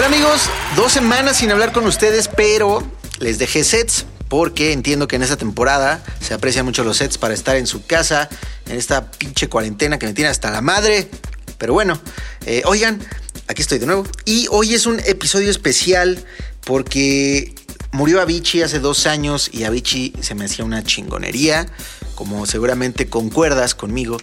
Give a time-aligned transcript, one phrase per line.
[0.00, 2.82] Hola amigos, dos semanas sin hablar con ustedes, pero
[3.18, 7.34] les dejé sets porque entiendo que en esta temporada se aprecian mucho los sets para
[7.34, 8.30] estar en su casa,
[8.64, 11.10] en esta pinche cuarentena que me tiene hasta la madre.
[11.58, 12.00] Pero bueno,
[12.46, 12.98] eh, oigan,
[13.46, 14.06] aquí estoy de nuevo.
[14.24, 16.24] Y hoy es un episodio especial
[16.64, 17.54] porque
[17.92, 21.66] murió Avicii hace dos años y Avicii se me hacía una chingonería,
[22.14, 24.18] como seguramente concuerdas conmigo.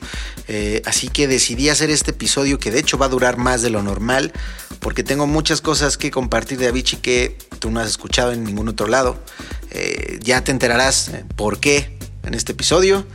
[0.48, 3.70] Eh, así que decidí hacer este episodio que de hecho va a durar más de
[3.70, 4.32] lo normal
[4.80, 8.70] porque tengo muchas cosas que compartir de Avicii que tú no has escuchado en ningún
[8.70, 9.22] otro lado.
[9.72, 13.06] Eh, ya te enterarás eh, por qué en este episodio.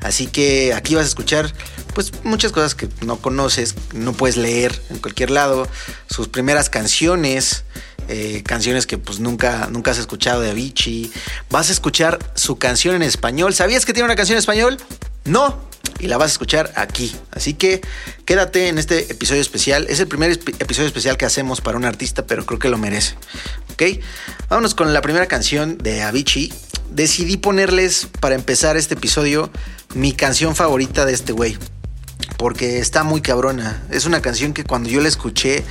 [0.00, 1.52] Así que aquí vas a escuchar
[1.94, 5.68] pues muchas cosas que no conoces, no puedes leer en cualquier lado,
[6.10, 7.64] sus primeras canciones,
[8.08, 11.12] eh, canciones que pues nunca, nunca has escuchado de Avicii.
[11.50, 13.54] Vas a escuchar su canción en español.
[13.54, 14.78] ¿Sabías que tiene una canción en español?
[15.24, 15.58] No.
[16.00, 17.14] Y la vas a escuchar aquí.
[17.30, 17.80] Así que
[18.24, 19.86] quédate en este episodio especial.
[19.88, 23.14] Es el primer episodio especial que hacemos para un artista, pero creo que lo merece.
[23.72, 24.00] ¿Ok?
[24.48, 26.52] Vámonos con la primera canción de Avicii.
[26.90, 29.50] Decidí ponerles, para empezar este episodio,
[29.94, 31.56] mi canción favorita de este güey.
[32.36, 33.82] Porque está muy cabrona.
[33.90, 35.64] Es una canción que cuando yo la escuché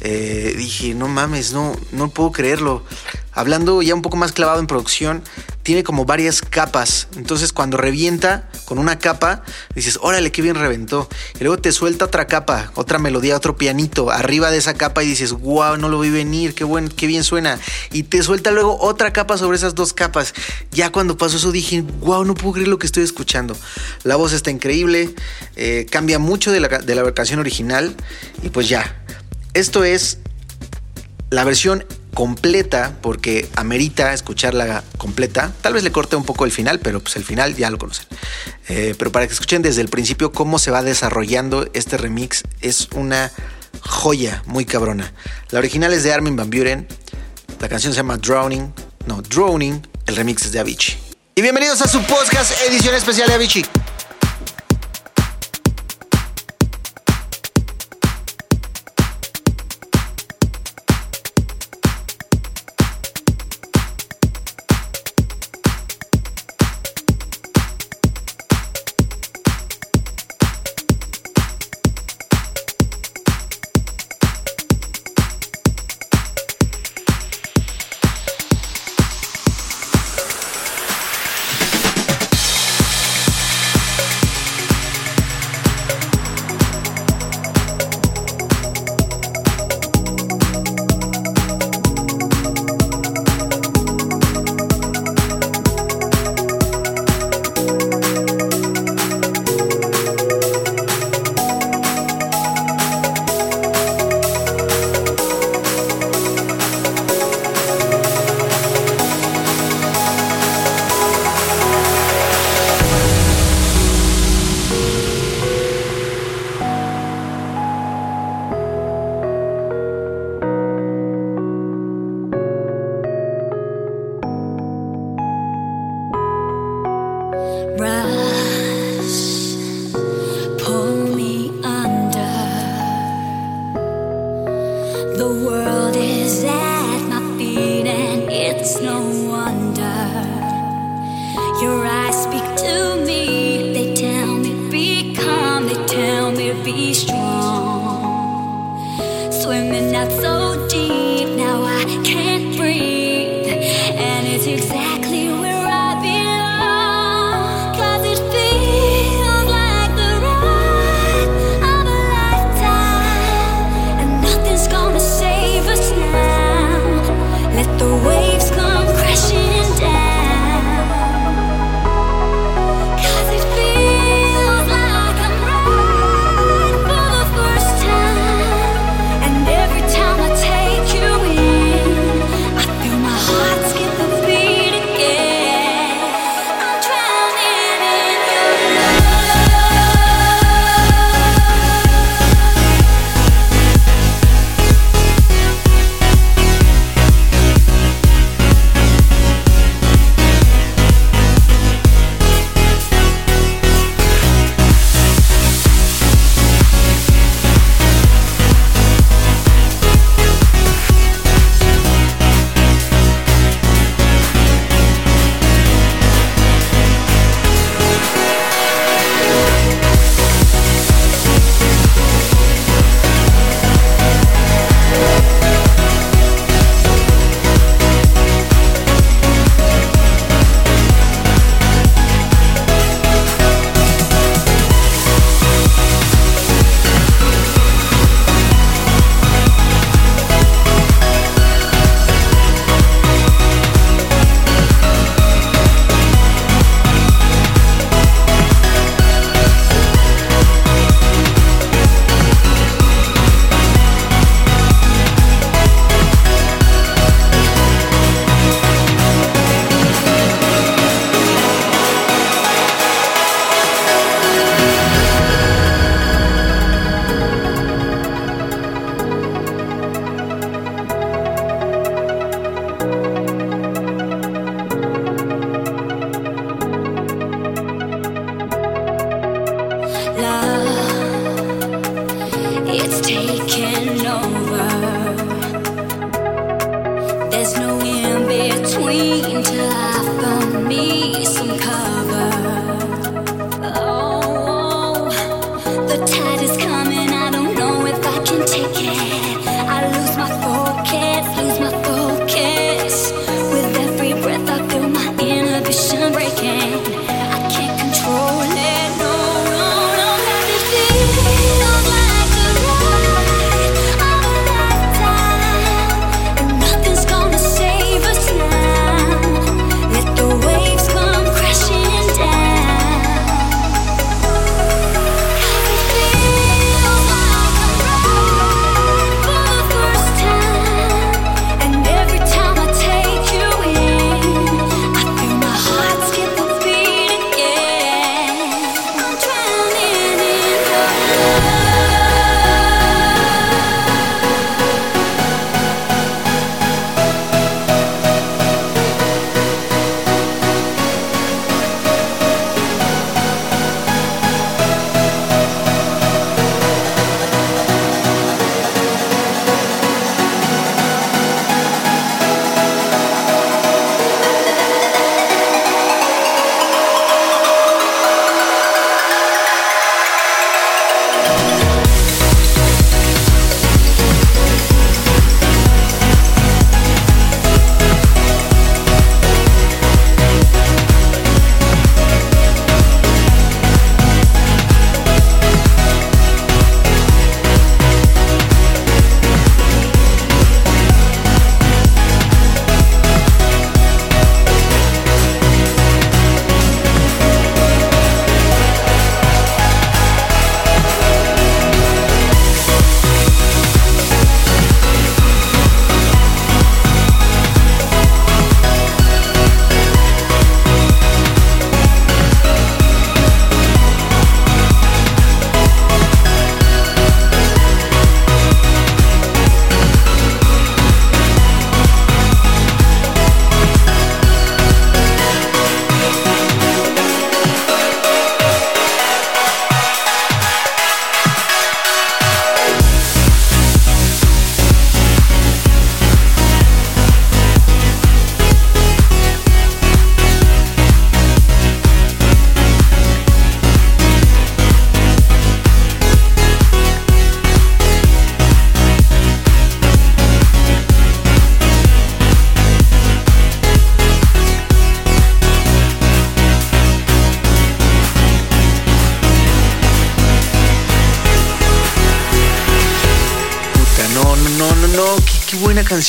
[0.00, 2.84] eh, dije, no mames, no, no puedo creerlo.
[3.32, 5.22] Hablando ya un poco más clavado en producción,
[5.64, 7.08] tiene como varias capas.
[7.16, 9.42] Entonces cuando revienta con una capa,
[9.74, 11.08] dices, órale, qué bien reventó.
[11.40, 15.08] Y luego te suelta otra capa, otra melodía, otro pianito arriba de esa capa y
[15.08, 17.58] dices, wow, no lo vi venir, qué, buen, qué bien suena.
[17.90, 20.34] Y te suelta luego otra capa sobre esas dos capas.
[20.70, 23.56] Ya cuando pasó eso dije, wow, no puedo creer lo que estoy escuchando.
[24.04, 25.14] La voz está increíble,
[25.56, 25.86] eh,
[26.18, 27.94] mucho de la, de la original
[28.42, 29.02] y pues ya.
[29.54, 30.18] Esto es
[31.30, 31.84] la versión
[32.14, 35.52] completa porque amerita escucharla completa.
[35.60, 38.06] Tal vez le corte un poco el final, pero pues el final ya lo conocen.
[38.68, 42.88] Eh, pero para que escuchen desde el principio cómo se va desarrollando este remix, es
[42.94, 43.30] una
[43.80, 45.12] joya muy cabrona.
[45.50, 46.86] La original es de Armin Van Buren,
[47.60, 48.72] la canción se llama Drowning,
[49.06, 50.96] no, Drowning, el remix es de Avicii.
[51.34, 53.66] Y bienvenidos a su podcast edición especial de Avicii.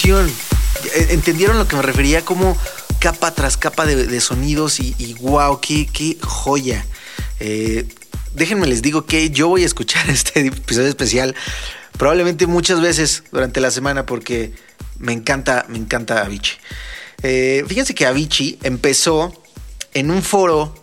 [0.03, 2.25] Eh, ¿Entendieron lo que me refería?
[2.25, 2.57] Como
[2.99, 6.85] capa tras capa de, sonidos y, wow, qué, qué joya.
[7.39, 7.87] Eh,
[8.33, 11.35] déjenme les digo que yo voy a escuchar este episodio especial
[11.97, 14.53] probablemente muchas veces durante la semana porque
[14.99, 16.57] me encanta, me encanta Avicii.
[17.23, 19.33] Eh, fíjense que Avicii empezó
[19.93, 20.75] en un foro,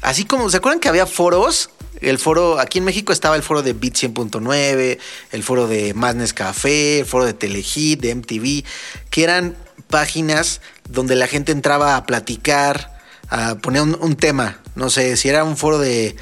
[0.00, 3.62] así como, ¿se acuerdan que había foros el foro, aquí en México estaba el foro
[3.62, 4.98] de Beat 100.9,
[5.32, 8.64] el foro de Madness Café, el foro de Telehit, de MTV,
[9.10, 9.56] que eran
[9.88, 14.60] páginas donde la gente entraba a platicar, a poner un, tema.
[14.74, 16.16] No sé, si era un foro de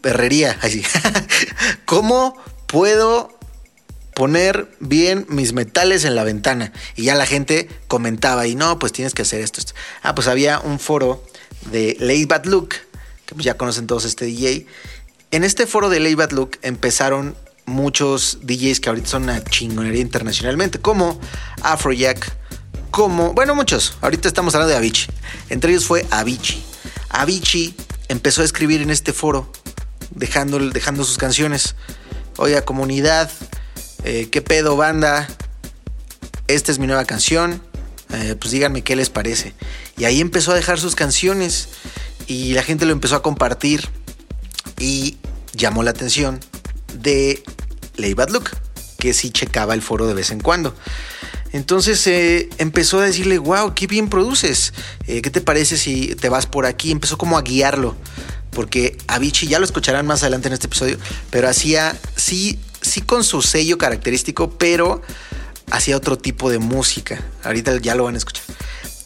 [0.00, 0.82] perrería, así.
[1.84, 3.36] ¿Cómo puedo
[4.14, 6.72] poner bien mis metales en la ventana?
[6.96, 9.60] Y ya la gente comentaba y no, pues tienes que hacer esto.
[9.60, 9.74] esto.
[10.02, 11.24] Ah, pues había un foro
[11.70, 12.74] de Late Bad Look,
[13.34, 14.66] pues ya conocen todos este DJ,
[15.30, 17.34] en este foro de Lay Bad Look empezaron
[17.64, 21.18] muchos DJs que ahorita son una chingonería internacionalmente, como
[21.62, 22.36] Afrojack,
[22.90, 23.96] como, bueno, muchos.
[24.02, 25.08] Ahorita estamos hablando de Avicii.
[25.48, 26.62] Entre ellos fue Avicii.
[27.08, 27.74] Avicii
[28.08, 29.50] empezó a escribir en este foro,
[30.10, 31.76] dejando, dejando sus canciones.
[32.36, 33.30] Oiga, comunidad,
[34.04, 35.26] eh, ¿qué pedo, banda?
[36.48, 37.62] Esta es mi nueva canción.
[38.12, 39.54] Eh, pues díganme qué les parece.
[39.96, 41.68] Y ahí empezó a dejar sus canciones
[42.26, 43.88] y la gente lo empezó a compartir
[44.78, 45.16] y
[45.54, 46.40] llamó la atención
[46.94, 47.42] de
[48.16, 48.50] Bad Look,
[48.98, 50.74] que sí checaba el foro de vez en cuando.
[51.52, 54.72] Entonces eh, empezó a decirle, wow, qué bien produces.
[55.06, 56.90] Eh, ¿Qué te parece si te vas por aquí?
[56.90, 57.94] Empezó como a guiarlo.
[58.50, 60.98] Porque Avicii, ya lo escucharán más adelante en este episodio,
[61.30, 65.00] pero hacía, sí, sí con su sello característico, pero
[65.70, 67.22] hacía otro tipo de música.
[67.44, 68.44] Ahorita ya lo van a escuchar.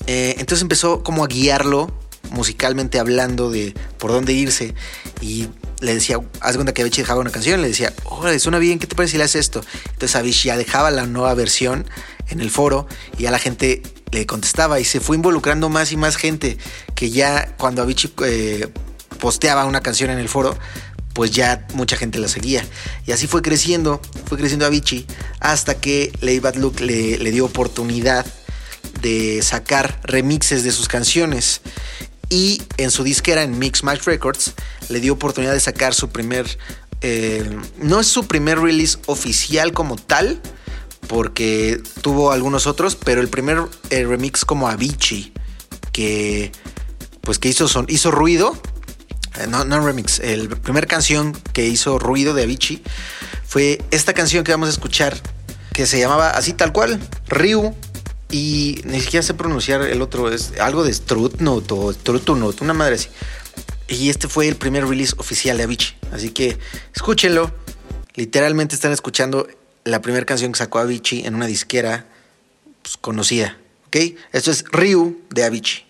[0.08, 1.92] Eh, entonces empezó como a guiarlo
[2.30, 4.74] musicalmente hablando de por dónde irse
[5.20, 5.48] y
[5.80, 8.86] le decía, haz cuenta que Avicii dejaba una canción, le decía, órale, suena bien, ¿qué
[8.86, 9.62] te parece si le haces esto?
[9.92, 11.86] Entonces Avicii ya dejaba la nueva versión
[12.28, 12.86] en el foro
[13.18, 16.58] y ya la gente le contestaba y se fue involucrando más y más gente
[16.94, 18.68] que ya cuando Avicii eh,
[19.20, 20.56] posteaba una canción en el foro,
[21.12, 22.64] pues ya mucha gente la seguía.
[23.06, 25.06] Y así fue creciendo, fue creciendo Avicii
[25.40, 28.26] hasta que Lady Bad Luck le dio oportunidad
[29.00, 31.60] de sacar remixes de sus canciones.
[32.28, 34.54] Y en su disquera, en Mix Match Records,
[34.88, 36.58] le dio oportunidad de sacar su primer.
[37.02, 40.40] eh, no es su primer release oficial como tal,
[41.06, 43.58] porque tuvo algunos otros, pero el primer
[43.90, 45.32] eh, remix como Avicii,
[45.92, 46.50] que
[47.20, 48.56] pues que hizo, son, hizo ruido.
[49.38, 52.82] eh, No, no remix, el primer canción que hizo ruido de Avicii
[53.46, 55.16] fue esta canción que vamos a escuchar,
[55.72, 57.74] que se llamaba así tal cual, Ryu,
[58.30, 62.96] y ni siquiera sé pronunciar el otro, es algo de Strutnot o Strutunot, una madre
[62.96, 63.08] así.
[63.88, 65.96] Y este fue el primer release oficial de Avicii.
[66.12, 66.58] Así que
[66.94, 67.52] escúchenlo.
[68.14, 69.46] Literalmente están escuchando
[69.84, 72.06] la primera canción que sacó Avicii en una disquera
[72.82, 73.58] pues, conocida.
[73.86, 73.96] ¿Ok?
[74.32, 75.85] Esto es Ryu de Avicii.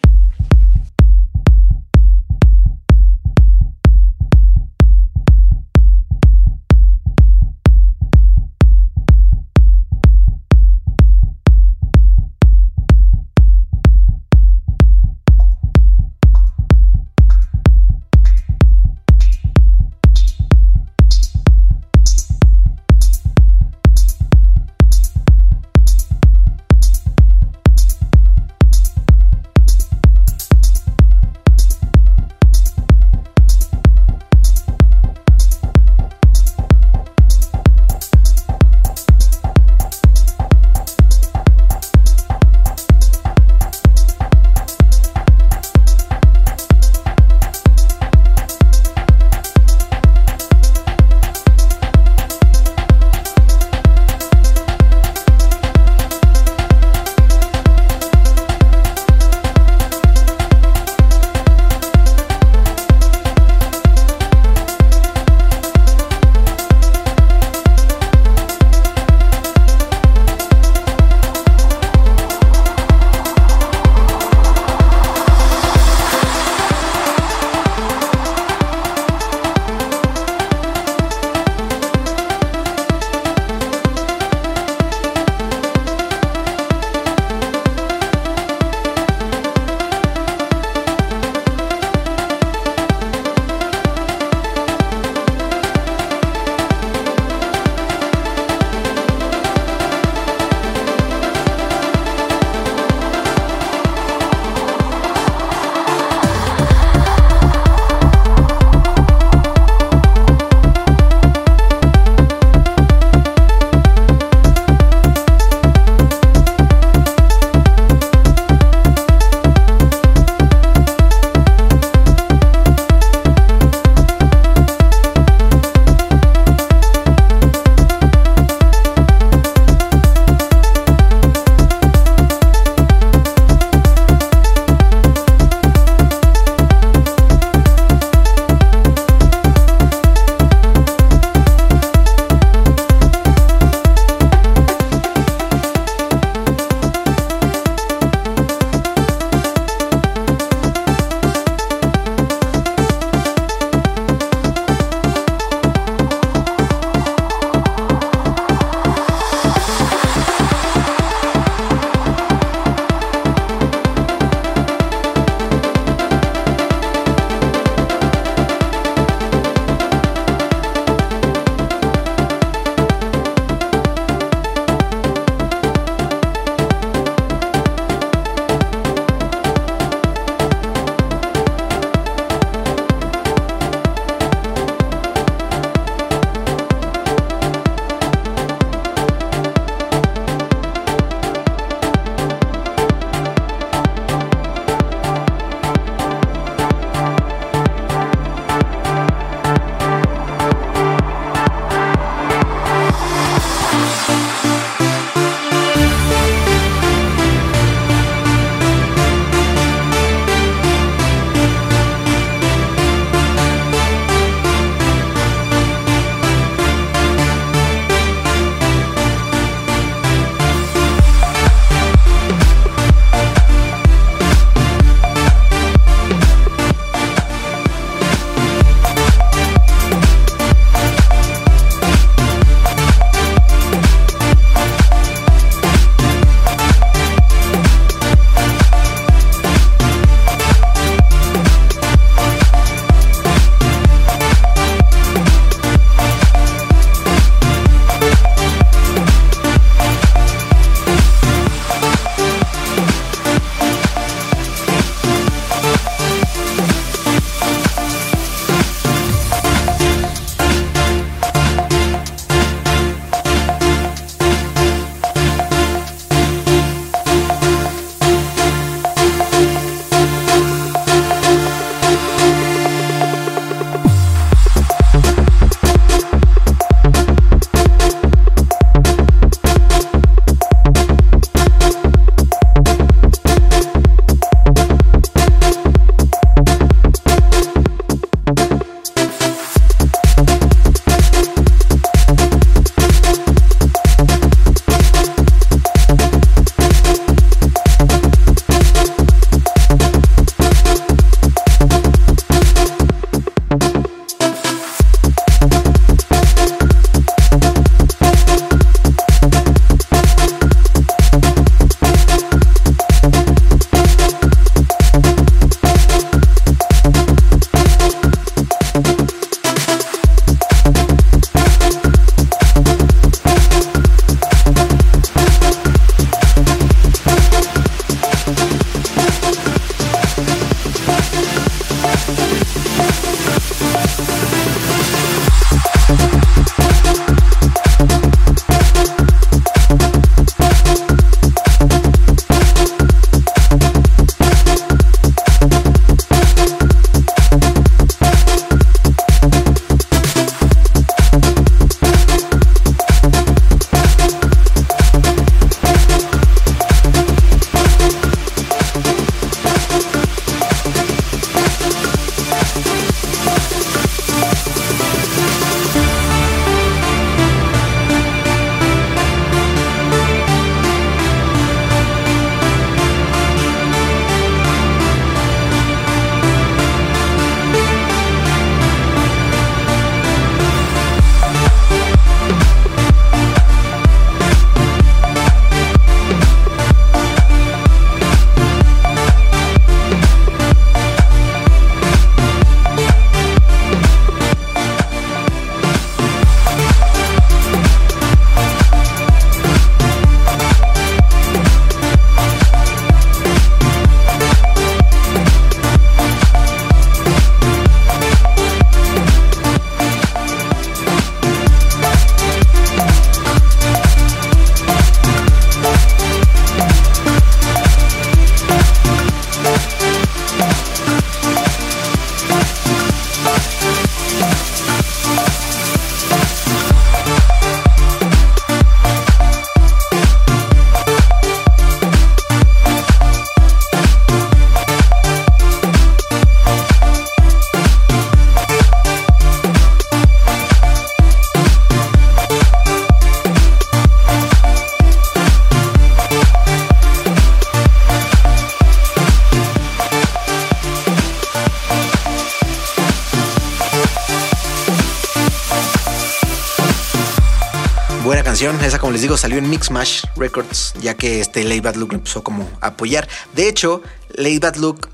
[459.36, 463.06] Salió en Mix Mash Records, ya que este Lady Bad Look empezó como a apoyar.
[463.34, 463.82] De hecho,
[464.14, 464.88] Lady Bad Look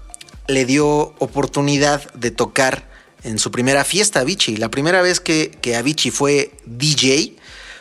[0.48, 2.88] le dio oportunidad de tocar
[3.22, 4.56] en su primera fiesta Avicii.
[4.56, 7.36] La primera vez que, que Avicii fue DJ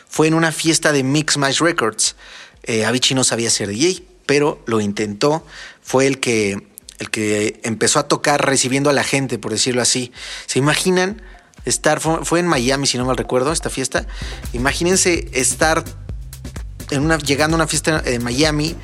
[0.08, 2.14] fue en una fiesta de Mix Mash Records.
[2.62, 5.44] Eh, Avicii no sabía ser DJ, pero lo intentó.
[5.82, 6.68] Fue el que,
[7.00, 10.12] el que empezó a tocar recibiendo a la gente, por decirlo así.
[10.46, 11.22] ¿Se imaginan?
[11.64, 14.06] estar, fue, en Miami, si no mal recuerdo, esta fiesta.
[14.52, 15.84] Imagínense estar
[17.24, 18.76] llegando a una fiesta en Miami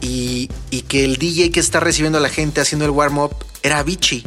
[0.00, 3.78] y, y que el DJ que está recibiendo a la gente haciendo el warm-up era
[3.78, 4.24] Avicii.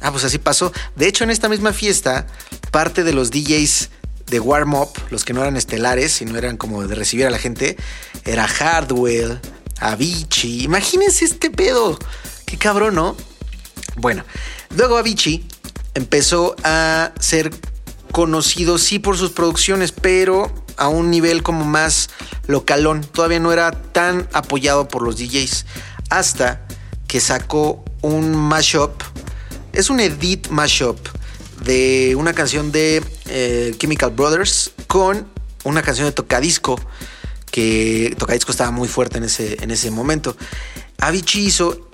[0.00, 0.72] Ah, pues así pasó.
[0.96, 2.26] De hecho, en esta misma fiesta,
[2.70, 3.90] parte de los DJs
[4.26, 7.76] de warm-up, los que no eran estelares, sino eran como de recibir a la gente,
[8.24, 9.40] era Hardwell,
[9.80, 10.64] Avicii.
[10.64, 11.98] Imagínense este pedo.
[12.44, 13.16] Qué cabrón, ¿no?
[13.96, 14.24] Bueno,
[14.76, 15.44] luego Avicii
[15.94, 17.50] empezó a ser
[18.12, 22.08] conocido sí por sus producciones, pero a un nivel como más
[22.46, 23.02] localón.
[23.02, 25.66] Todavía no era tan apoyado por los DJs.
[26.08, 26.66] Hasta
[27.06, 29.02] que sacó un mashup.
[29.72, 30.98] Es un edit mashup
[31.64, 35.26] de una canción de eh, Chemical Brothers con
[35.64, 36.80] una canción de Tocadisco.
[37.50, 40.36] Que Tocadisco estaba muy fuerte en ese, en ese momento.
[40.98, 41.88] Avicii hizo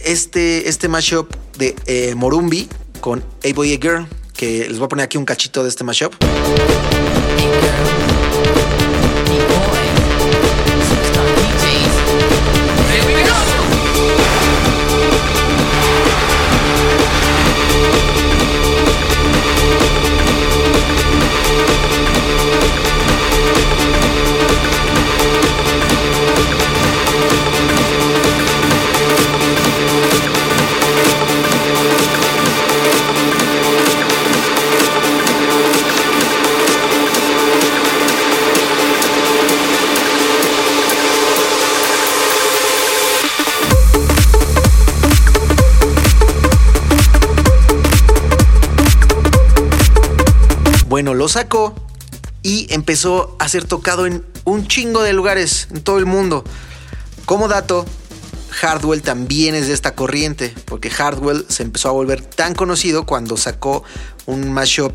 [0.00, 2.68] este, este mashup de eh, Morumbi
[3.00, 5.84] con A Boy A Girl, que les voy a poner aquí un cachito de este
[5.84, 6.14] mashup.
[50.98, 51.76] Bueno, lo sacó
[52.42, 56.42] y empezó a ser tocado en un chingo de lugares en todo el mundo.
[57.24, 57.86] Como dato,
[58.50, 63.36] Hardwell también es de esta corriente, porque Hardwell se empezó a volver tan conocido cuando
[63.36, 63.84] sacó
[64.26, 64.92] un mashup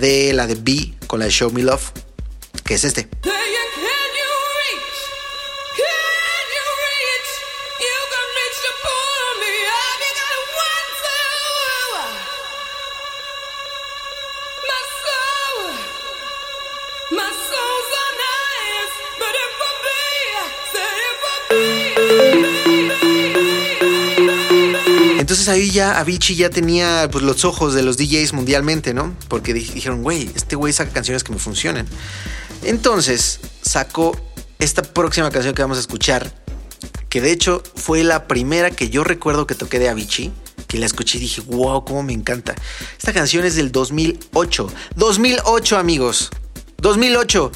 [0.00, 1.92] de la de B con la de Show Me Love,
[2.64, 3.08] que es este.
[25.48, 29.14] Ahí ya Avicii ya tenía pues, los ojos de los DJs mundialmente, ¿no?
[29.28, 31.86] Porque dijeron, güey, este güey saca canciones que me funcionan.
[32.62, 34.16] Entonces sacó
[34.58, 36.32] esta próxima canción que vamos a escuchar,
[37.08, 40.32] que de hecho fue la primera que yo recuerdo que toqué de Avicii,
[40.66, 42.54] que la escuché y dije, wow, cómo me encanta.
[42.98, 44.68] Esta canción es del 2008.
[44.96, 46.30] 2008, amigos.
[46.78, 47.52] 2008.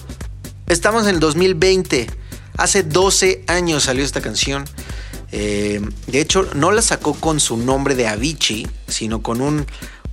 [0.68, 2.08] Estamos en el 2020.
[2.56, 4.64] Hace 12 años salió esta canción.
[5.32, 9.66] Eh, de hecho, no la sacó con su nombre de Avicii, sino con un,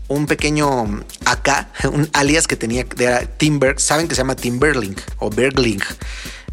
[0.08, 3.80] un pequeño AK, un alias que tenía de Timberg.
[3.80, 5.82] Saben que se llama Timberling o Bergling.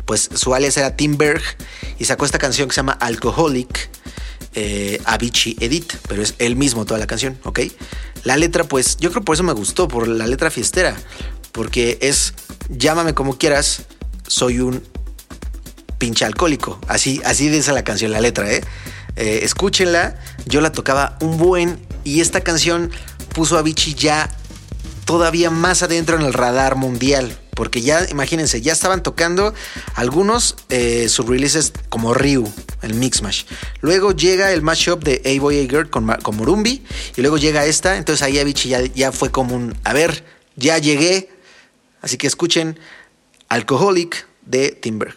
[0.05, 1.43] Pues su alias era Timberg
[1.99, 3.91] y sacó esta canción que se llama Alcoholic.
[4.57, 7.59] Eh, Avicii Edit, pero es él mismo toda la canción, ¿ok?
[8.23, 10.97] La letra, pues yo creo por eso me gustó, por la letra fiestera,
[11.51, 12.35] porque es
[12.69, 13.83] llámame como quieras,
[14.29, 14.81] soy un
[16.05, 16.79] pinche alcohólico.
[16.87, 18.63] Así, así dice la canción, la letra, ¿eh?
[19.17, 19.41] ¿eh?
[19.43, 22.91] Escúchenla, yo la tocaba un buen y esta canción
[23.33, 24.29] puso a Vichy ya
[25.07, 27.39] todavía más adentro en el radar mundial.
[27.55, 29.55] Porque ya, imagínense, ya estaban tocando
[29.95, 33.45] algunos eh, releases como Ryu, el Mixmash.
[33.81, 36.85] Luego llega el mashup de A-Boy A Girl con, con Murumbi.
[37.17, 37.97] Y luego llega esta.
[37.97, 40.23] Entonces ahí Avicii ya, ya fue como un, a ver,
[40.57, 41.31] ya llegué.
[42.03, 42.79] Así que escuchen
[43.49, 45.17] Alcoholic de Timberg.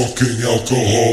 [0.00, 1.09] Fucking alcoholic.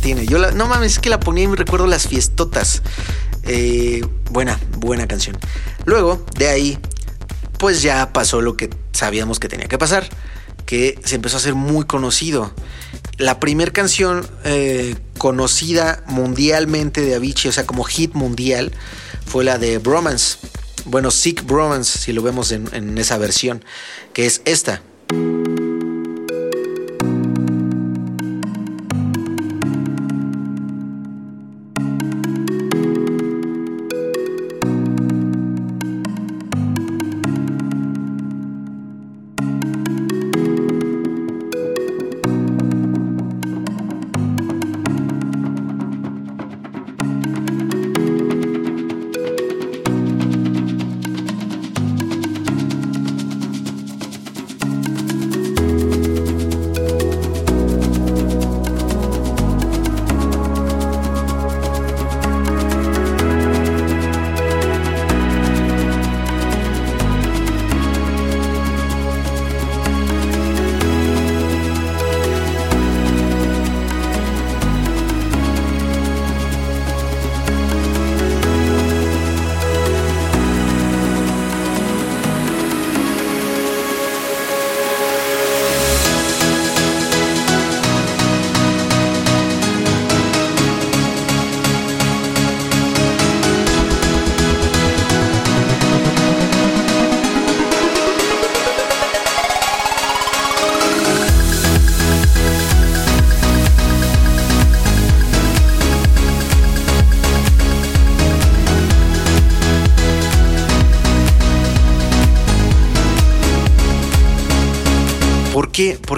[0.00, 0.26] Tiene.
[0.26, 2.82] Yo no mames, es que la ponía y me recuerdo las fiestotas.
[3.44, 5.38] Eh, buena, buena canción.
[5.84, 6.78] Luego, de ahí,
[7.58, 10.08] pues ya pasó lo que sabíamos que tenía que pasar,
[10.66, 12.52] que se empezó a hacer muy conocido.
[13.16, 18.72] La primera canción eh, conocida mundialmente de Avicii, o sea, como hit mundial,
[19.24, 20.38] fue la de Bromance.
[20.84, 23.64] Bueno, Sick Bromance, si lo vemos en esa versión,
[24.12, 24.82] que es esta.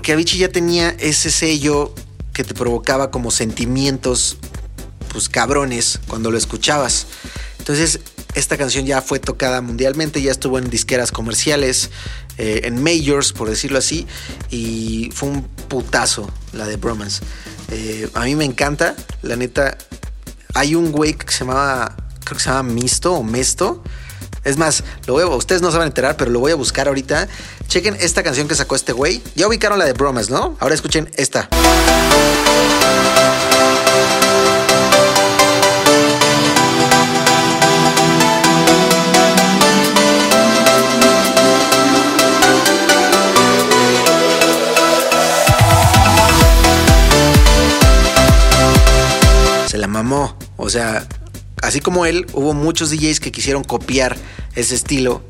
[0.00, 1.94] Porque Avicii ya tenía ese sello
[2.32, 4.38] que te provocaba como sentimientos,
[5.12, 7.06] pues cabrones, cuando lo escuchabas.
[7.58, 8.00] Entonces,
[8.34, 11.90] esta canción ya fue tocada mundialmente, ya estuvo en disqueras comerciales,
[12.38, 14.06] eh, en majors, por decirlo así,
[14.48, 17.20] y fue un putazo la de Bromance.
[17.70, 19.76] Eh, a mí me encanta, la neta.
[20.54, 23.82] Hay un güey que se llamaba, creo que se llama Misto o Mesto,
[24.44, 26.88] es más, lo voy ustedes no se van a enterar, pero lo voy a buscar
[26.88, 27.28] ahorita.
[27.70, 29.22] Chequen esta canción que sacó este güey.
[29.36, 30.56] Ya ubicaron la de Bromas, ¿no?
[30.58, 31.48] Ahora escuchen esta.
[49.68, 50.36] Se la mamó.
[50.56, 51.06] O sea,
[51.62, 54.16] así como él, hubo muchos DJs que quisieron copiar
[54.56, 55.22] ese estilo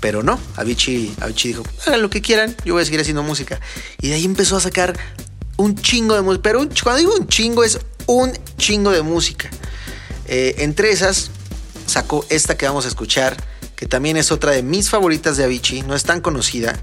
[0.00, 3.60] Pero no, Avicii, Avicii dijo, hagan lo que quieran, yo voy a seguir haciendo música.
[4.00, 4.98] Y de ahí empezó a sacar
[5.56, 6.42] un chingo de música.
[6.42, 9.50] Pero un, cuando digo un chingo es un chingo de música.
[10.26, 11.30] Eh, entre esas
[11.86, 13.36] sacó esta que vamos a escuchar,
[13.74, 16.78] que también es otra de mis favoritas de Avicii, no es tan conocida.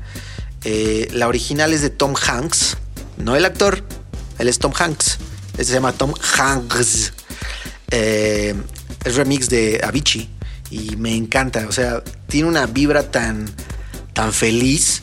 [0.63, 2.77] Eh, la original es de Tom Hanks,
[3.17, 3.83] no el actor,
[4.39, 5.19] él es Tom Hanks.
[5.53, 7.13] Este se llama Tom Hanks.
[7.91, 8.55] Eh,
[9.05, 10.34] es remix de Avicii
[10.69, 11.67] y me encanta.
[11.67, 13.45] O sea, tiene una vibra tan,
[14.13, 15.01] tan feliz.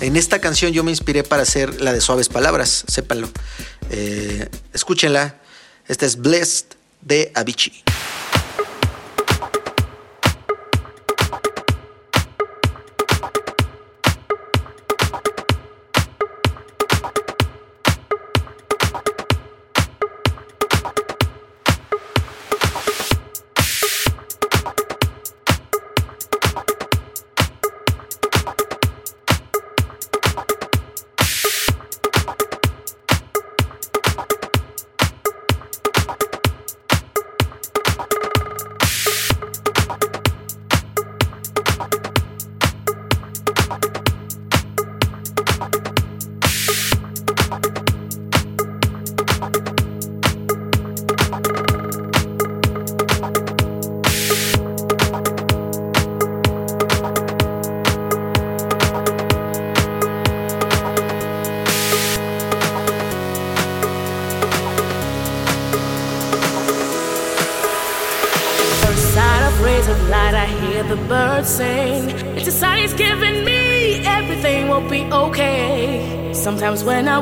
[0.00, 3.28] En esta canción yo me inspiré para hacer la de Suaves Palabras, sépanlo.
[3.90, 5.36] Eh, escúchenla.
[5.88, 6.66] Esta es Blessed
[7.00, 7.87] de Avicii.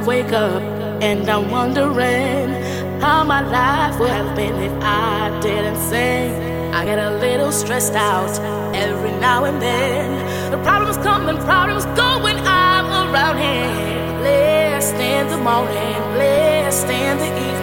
[0.07, 0.63] Wake up
[1.03, 2.49] and I'm wondering
[3.01, 6.31] how my life would have been if I didn't sing.
[6.73, 8.31] I get a little stressed out
[8.75, 10.51] every now and then.
[10.53, 14.19] The problems come and problems go when I'm around here.
[14.21, 17.56] Blessed in the morning, blessed in the evening.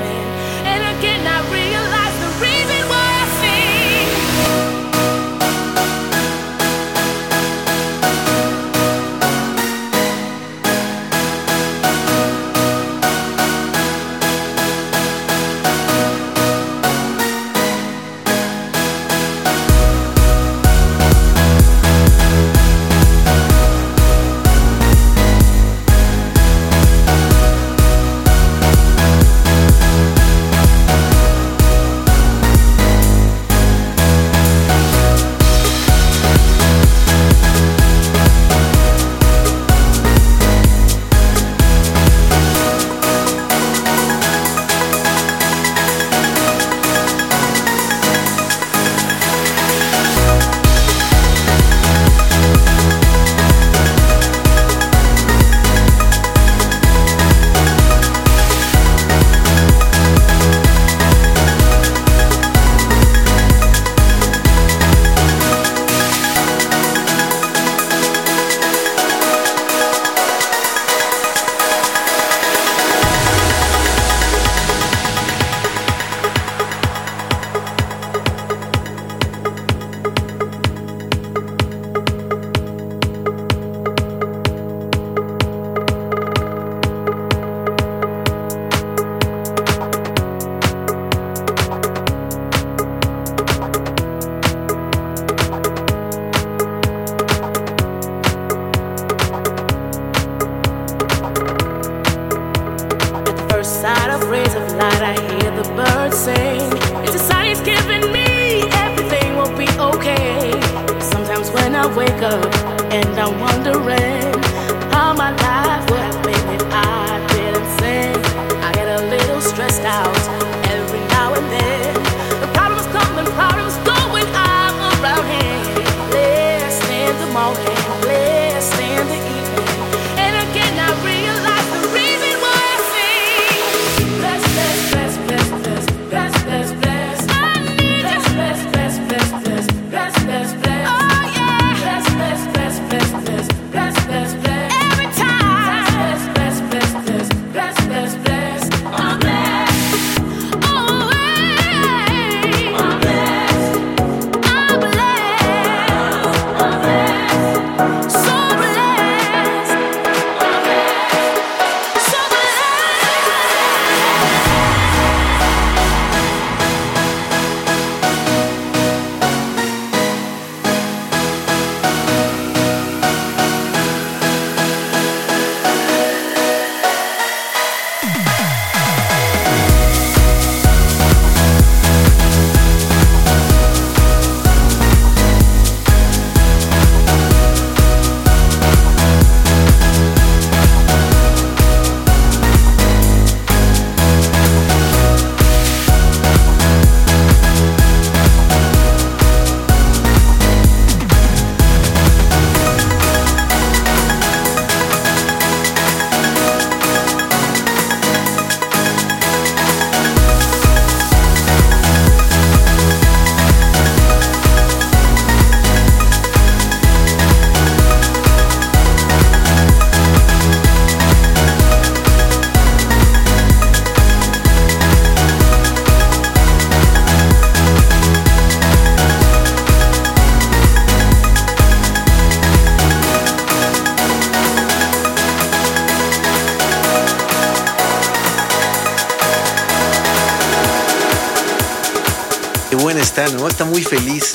[113.24, 114.02] now wondering.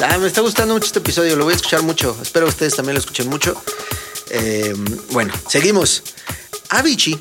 [0.00, 2.16] Ah, me está gustando mucho este episodio, lo voy a escuchar mucho.
[2.22, 3.60] Espero que ustedes también lo escuchen mucho.
[4.30, 4.72] Eh,
[5.10, 6.04] bueno, seguimos.
[6.70, 7.18] Avicii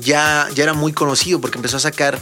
[0.00, 2.20] ya, ya era muy conocido porque empezó a sacar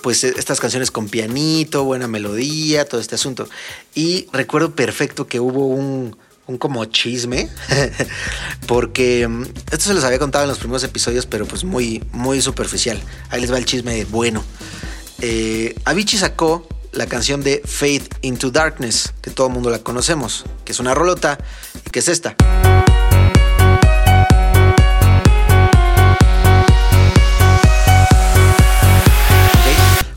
[0.00, 3.50] pues estas canciones con pianito, buena melodía, todo este asunto.
[3.94, 6.16] Y recuerdo perfecto que hubo un,
[6.46, 7.50] un como chisme,
[8.66, 12.40] porque mm, esto se los había contado en los primeros episodios, pero pues muy, muy
[12.40, 12.98] superficial.
[13.28, 14.42] Ahí les va el chisme bueno.
[15.20, 16.66] Eh, Avicii sacó
[16.98, 20.94] la canción de Faith into Darkness, que todo el mundo la conocemos, que es una
[20.94, 21.38] rolota
[21.86, 22.34] y que es esta.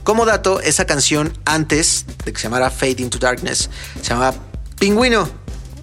[0.03, 3.69] Como dato, esa canción antes de que se llamara Fade into Darkness,
[4.01, 4.33] se llamaba
[4.79, 5.29] Pingüino,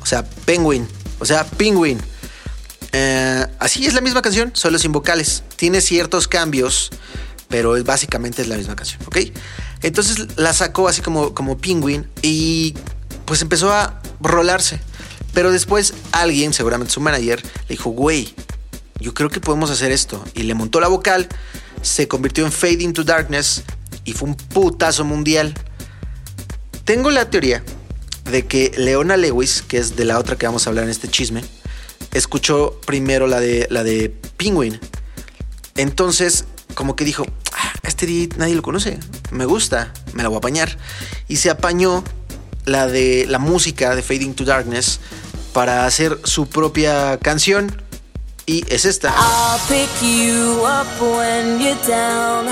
[0.03, 0.86] o sea, Penguin,
[1.20, 2.01] o sea, Penguin.
[2.90, 5.44] Eh, así es la misma canción, solo sin vocales.
[5.55, 6.90] Tiene ciertos cambios,
[7.46, 9.18] pero básicamente es la misma canción, ¿ok?
[9.83, 12.74] Entonces la sacó así como, como Penguin y
[13.24, 14.81] pues empezó a rolarse.
[15.35, 18.35] Pero después alguien, seguramente su manager, le dijo, güey,
[19.01, 20.22] yo creo que podemos hacer esto.
[20.35, 21.29] Y le montó la vocal,
[21.83, 23.62] se convirtió en Fade into Darkness
[24.05, 25.55] y fue un putazo mundial.
[26.85, 27.62] Tengo la teoría
[28.31, 31.09] de que Leona Lewis, que es de la otra que vamos a hablar en este
[31.09, 31.45] chisme,
[32.12, 34.81] escuchó primero la de, la de Penguin.
[35.76, 37.26] Entonces, como que dijo,
[38.36, 38.99] nadie lo conoce,
[39.30, 40.76] me gusta, me la voy a apañar.
[41.28, 42.05] Y se apañó
[42.64, 45.01] la de la música de Fading to Darkness
[45.53, 47.82] para hacer su propia canción.
[48.46, 49.11] Y es esta.
[49.11, 52.46] I'll pick you up when you're down.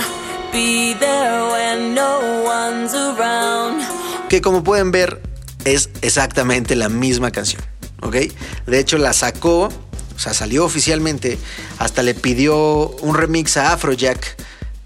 [0.53, 3.83] Be there when no one's around.
[4.29, 5.23] que como pueden ver
[5.65, 7.63] es exactamente la misma canción,
[8.03, 8.17] ¿ok?
[8.67, 11.39] De hecho la sacó, o sea, salió oficialmente,
[11.79, 14.37] hasta le pidió un remix a Afrojack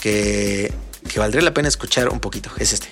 [0.00, 0.72] que,
[1.08, 2.88] que valdría la pena escuchar un poquito, es este.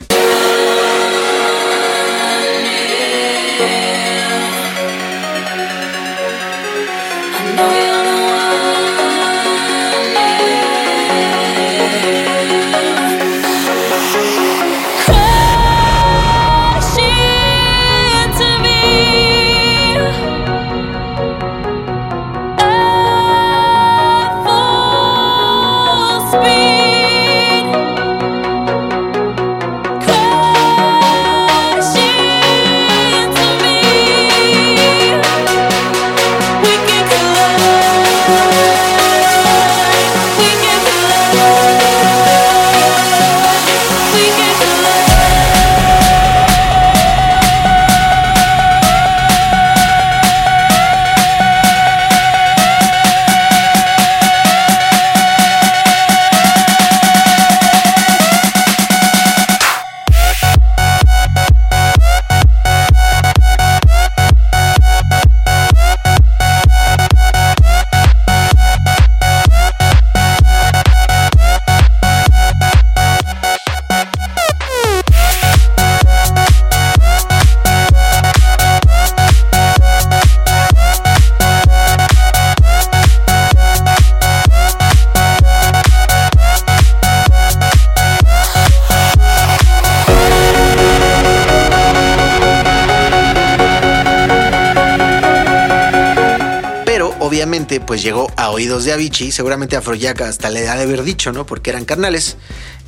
[97.28, 101.30] Obviamente pues llegó a oídos de Avicii, seguramente Afrojack hasta le ha de haber dicho,
[101.30, 101.44] ¿no?
[101.44, 102.38] Porque eran carnales.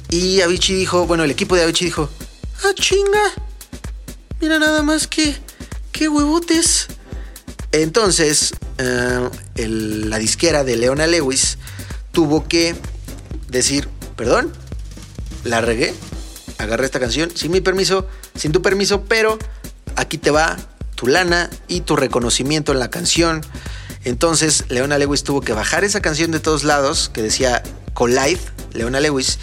[0.09, 2.09] Y Avicii dijo, bueno, el equipo de Avicii dijo,
[2.65, 3.21] ah, chinga,
[4.41, 5.37] mira nada más que,
[5.93, 6.89] qué huevotes.
[7.73, 9.29] Entonces, eh,
[9.69, 11.59] la disquera de Leona Lewis
[12.11, 12.75] tuvo que
[13.49, 14.51] decir, perdón,
[15.45, 15.95] la regué,
[16.57, 19.39] agarré esta canción sin mi permiso, sin tu permiso, pero
[19.97, 20.57] aquí te va
[20.95, 23.43] tu lana y tu reconocimiento en la canción.
[24.05, 28.41] Entonces, Leona Lewis tuvo que bajar esa canción de todos lados que decía Collide,
[28.73, 29.39] Leona Lewis,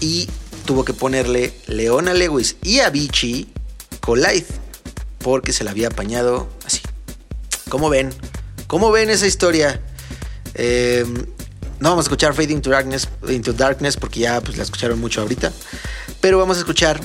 [0.00, 0.28] y
[0.64, 3.52] tuvo que ponerle Leona Lewis y Avicii
[4.00, 4.46] Collide,
[5.18, 6.80] porque se la había apañado así.
[7.68, 8.12] ¿Cómo ven?
[8.68, 9.80] ¿Cómo ven esa historia?
[10.54, 11.04] Eh,
[11.80, 15.20] no vamos a escuchar Fade into Darkness, into Darkness porque ya pues, la escucharon mucho
[15.20, 15.52] ahorita.
[16.20, 17.00] Pero vamos a escuchar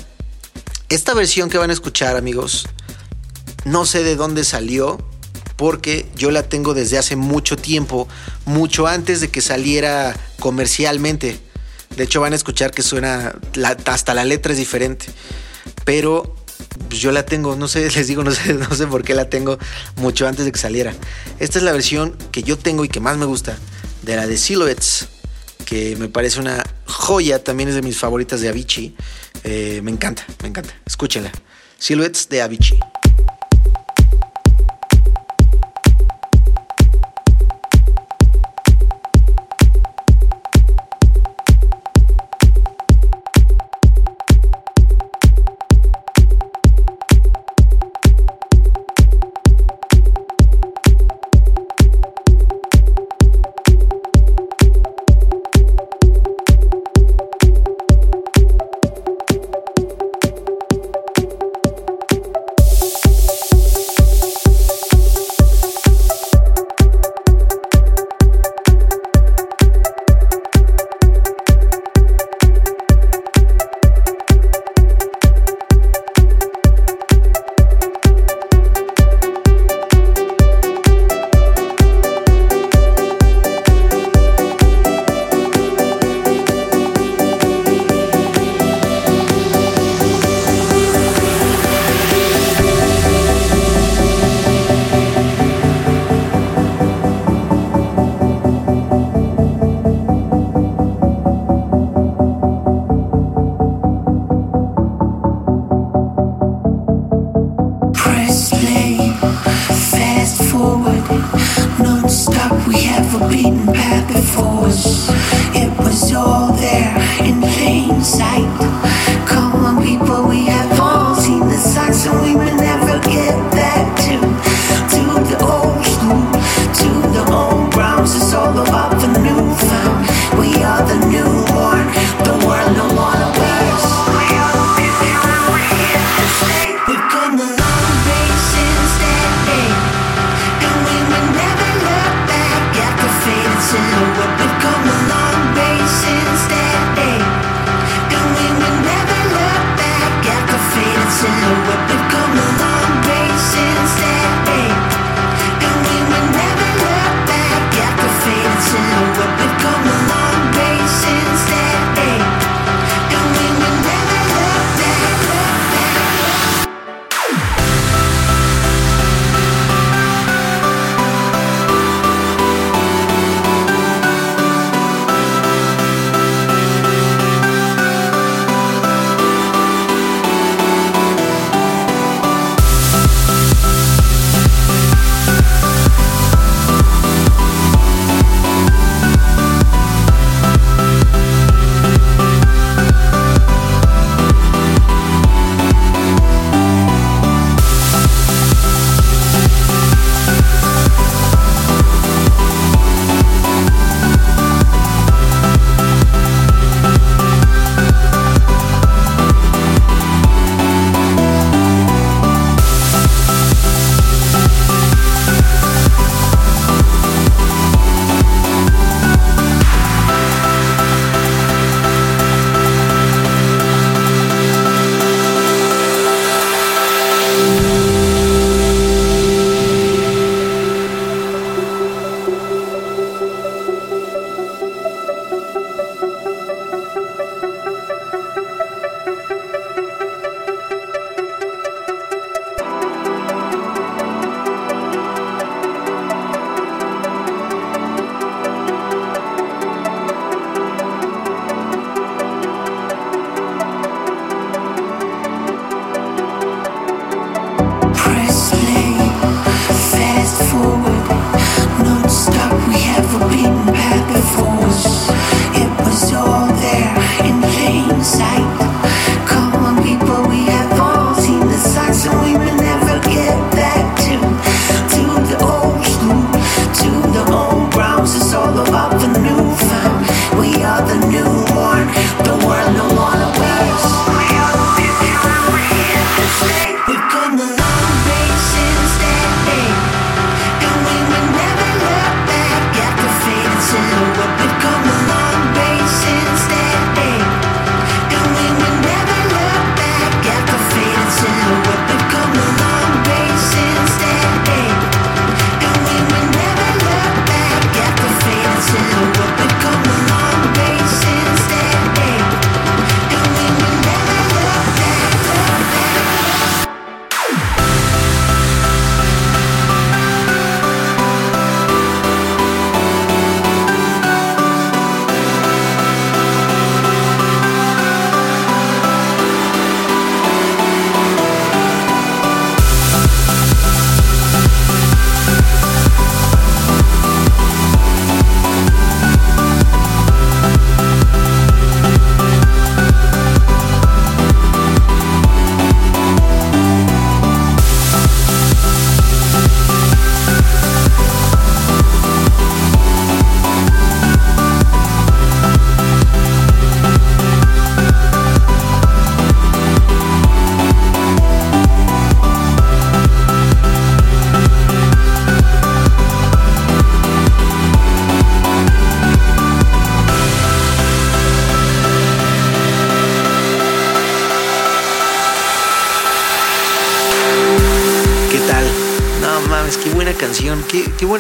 [0.90, 2.68] esta versión que van a escuchar, amigos.
[3.66, 4.98] No sé de dónde salió
[5.62, 8.08] porque yo la tengo desde hace mucho tiempo,
[8.46, 11.40] mucho antes de que saliera comercialmente.
[11.96, 13.36] De hecho, van a escuchar que suena,
[13.86, 15.06] hasta la letra es diferente.
[15.86, 16.36] Pero
[16.90, 19.60] yo la tengo, no sé, les digo, no sé, no sé por qué la tengo
[19.98, 20.96] mucho antes de que saliera.
[21.38, 23.56] Esta es la versión que yo tengo y que más me gusta,
[24.02, 25.10] de la de Silhouettes,
[25.68, 28.96] que me parece una joya, también es de mis favoritas de Avicii.
[29.44, 30.74] Eh, me encanta, me encanta.
[30.88, 31.32] Escúchenla.
[31.78, 32.80] Silhouettes de Avicii.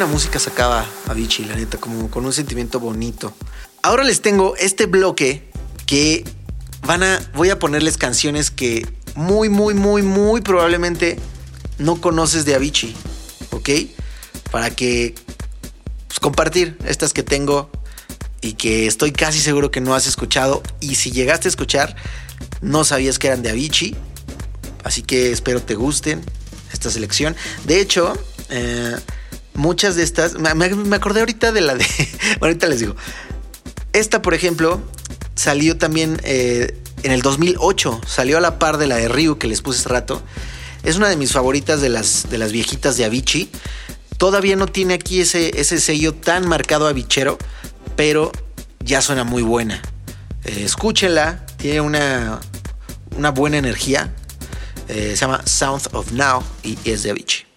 [0.01, 3.35] Buena música sacaba Avicii, la neta, como con un sentimiento bonito.
[3.83, 5.47] Ahora les tengo este bloque
[5.85, 6.23] que
[6.81, 8.83] van a, voy a ponerles canciones que
[9.13, 11.19] muy, muy, muy, muy probablemente
[11.77, 12.95] no conoces de Avicii,
[13.51, 13.69] ¿ok?
[14.49, 15.13] Para que
[16.07, 17.69] pues, compartir estas que tengo
[18.41, 21.95] y que estoy casi seguro que no has escuchado y si llegaste a escuchar
[22.61, 23.95] no sabías que eran de Avicii,
[24.83, 26.25] así que espero te gusten
[26.73, 27.35] esta selección.
[27.65, 28.17] De hecho,
[28.49, 28.95] eh,
[29.61, 31.85] muchas de estas, me, acordé ahorita de la de,
[32.41, 32.95] ahorita les digo,
[33.93, 34.81] esta por ejemplo
[35.35, 39.47] salió también eh, en el 2008, salió a la par de la de Ryu que
[39.47, 40.21] les puse hace rato.
[40.83, 43.49] Es una de mis favoritas de las, de las viejitas de Avicii.
[44.17, 47.37] Todavía no tiene aquí ese, ese sello tan marcado avichero,
[47.95, 48.31] pero
[48.79, 49.81] ya suena muy buena.
[50.43, 52.39] Eh, escúchenla, tiene una,
[53.15, 54.11] una buena energía.
[54.87, 57.50] Eh, se llama Sound of Now y es de Avicii.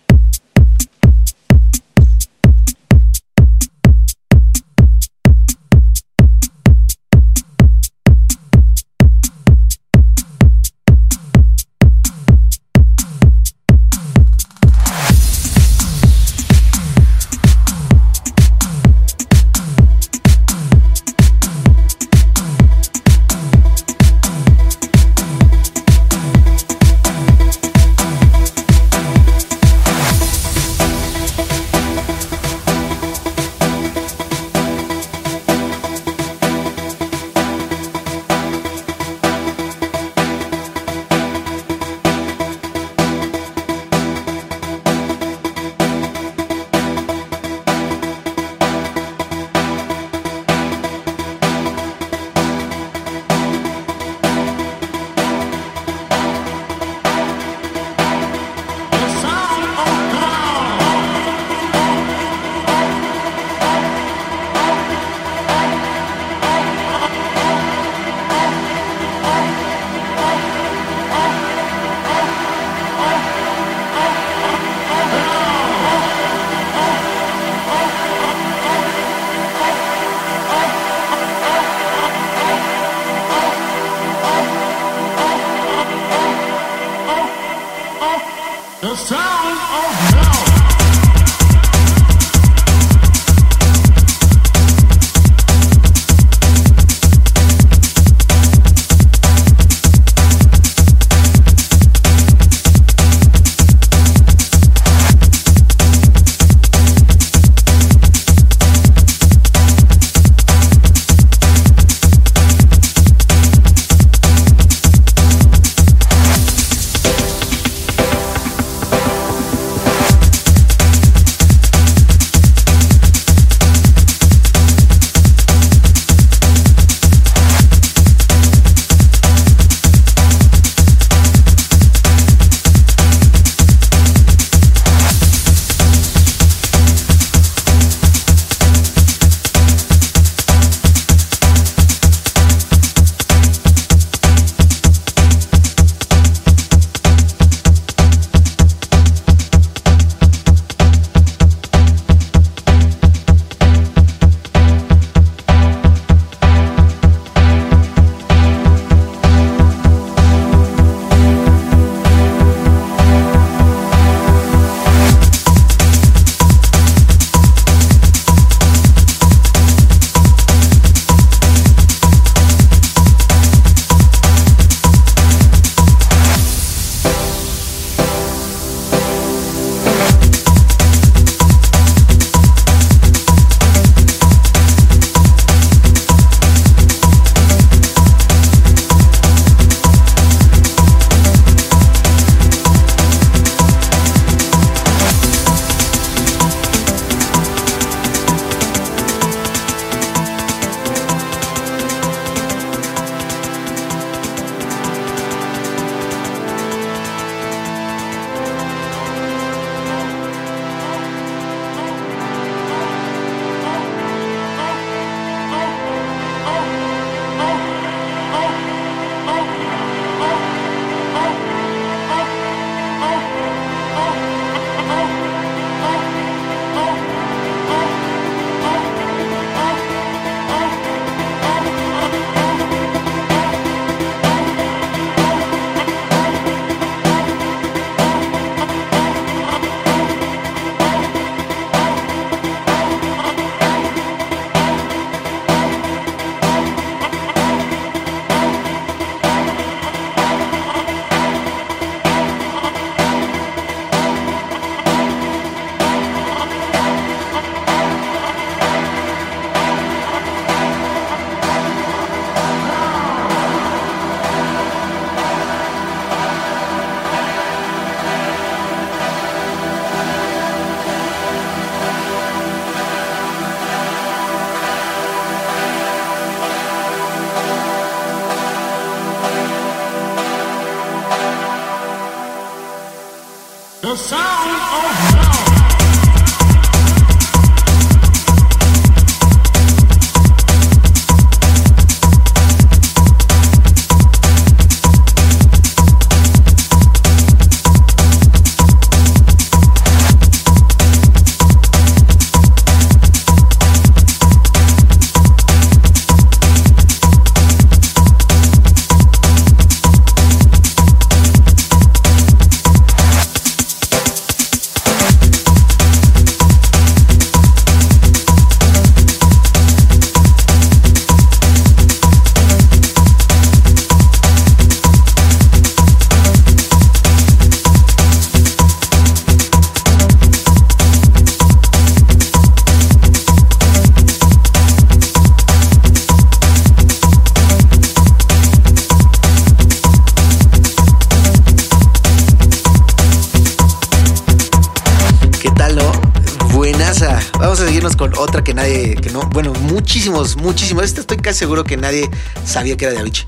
[349.94, 350.84] Muchísimos, muchísimos.
[350.86, 352.10] Este estoy casi seguro que nadie
[352.44, 353.26] sabía que era de Avicii.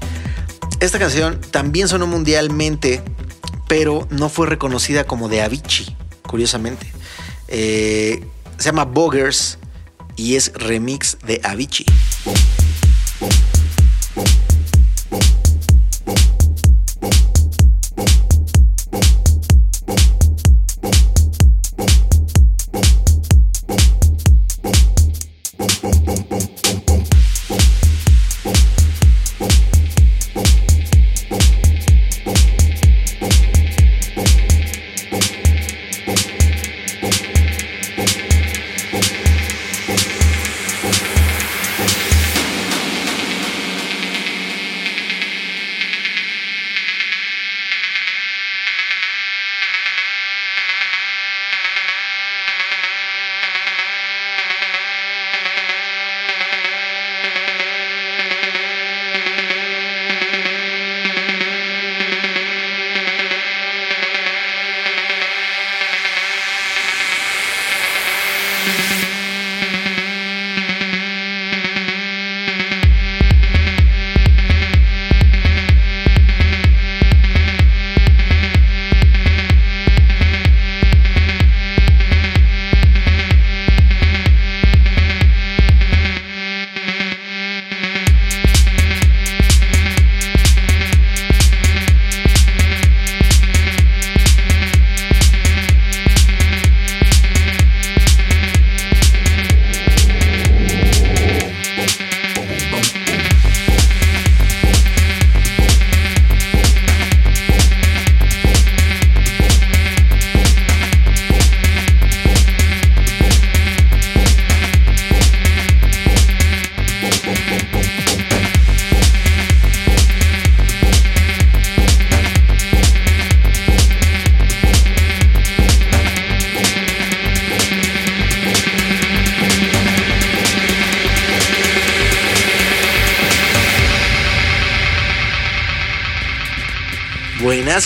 [0.81, 3.05] Esta canción también sonó mundialmente,
[3.69, 5.97] pero no fue reconocida como de Avicii,
[6.27, 6.93] curiosamente.
[7.47, 8.27] Eh,
[8.59, 9.59] se llama Boggers
[10.17, 11.87] y es remix de Avicii.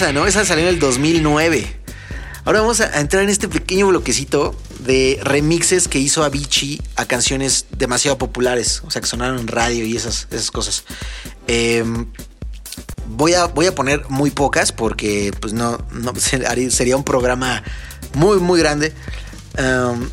[0.00, 0.26] ¿No?
[0.26, 1.76] Esa salió en el 2009.
[2.46, 7.66] Ahora vamos a entrar en este pequeño bloquecito de remixes que hizo Avicii a canciones
[7.76, 10.84] demasiado populares, o sea, que sonaron en radio y esas, esas cosas.
[11.46, 12.06] Em,
[13.08, 15.78] voy, a, voy a poner muy pocas porque pues no
[16.70, 17.62] sería un programa
[18.14, 18.94] muy, muy grande.
[19.58, 20.08] Em,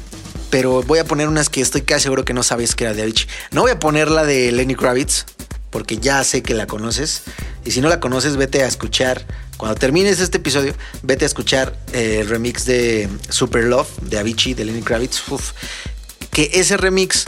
[0.49, 3.03] pero voy a poner unas que estoy casi seguro que no sabes que era de
[3.03, 3.27] Avicii.
[3.51, 5.25] No voy a poner la de Lenny Kravitz
[5.69, 7.23] porque ya sé que la conoces.
[7.63, 9.25] Y si no la conoces, vete a escuchar
[9.57, 14.53] cuando termines este episodio, vete a escuchar eh, el remix de Super Love de Avicii,
[14.53, 15.23] de Lenny Kravitz.
[16.31, 17.25] que ese remix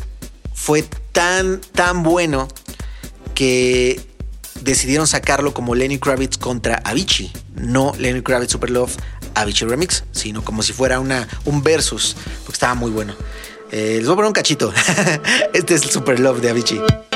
[0.54, 2.48] fue tan, tan bueno
[3.34, 4.00] que
[4.62, 7.32] decidieron sacarlo como Lenny Kravitz contra Avicii.
[7.56, 8.96] No Lenny Kravitz Super Love,
[9.34, 12.16] Avicii Remix, sino como si fuera una, un versus,
[12.46, 13.16] porque estaba muy bueno.
[13.72, 14.72] Eh, les voy a poner un cachito.
[15.54, 17.09] este es el Super Love de Avicii.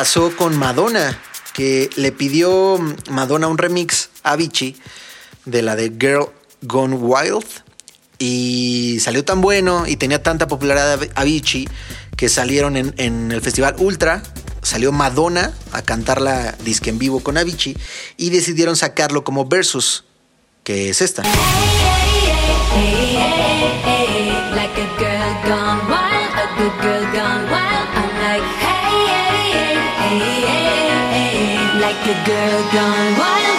[0.00, 1.20] Pasó con Madonna,
[1.52, 2.78] que le pidió
[3.10, 4.74] Madonna un remix a Avicii
[5.44, 6.30] de la de Girl
[6.62, 7.44] Gone Wild
[8.18, 11.68] y salió tan bueno y tenía tanta popularidad Avicii
[12.16, 14.22] que salieron en, en el festival Ultra
[14.62, 17.76] salió Madonna a cantar la disque en vivo con Avicii
[18.16, 20.04] y decidieron sacarlo como Versus,
[20.64, 21.24] que es esta.
[32.12, 33.49] like girl gone wild.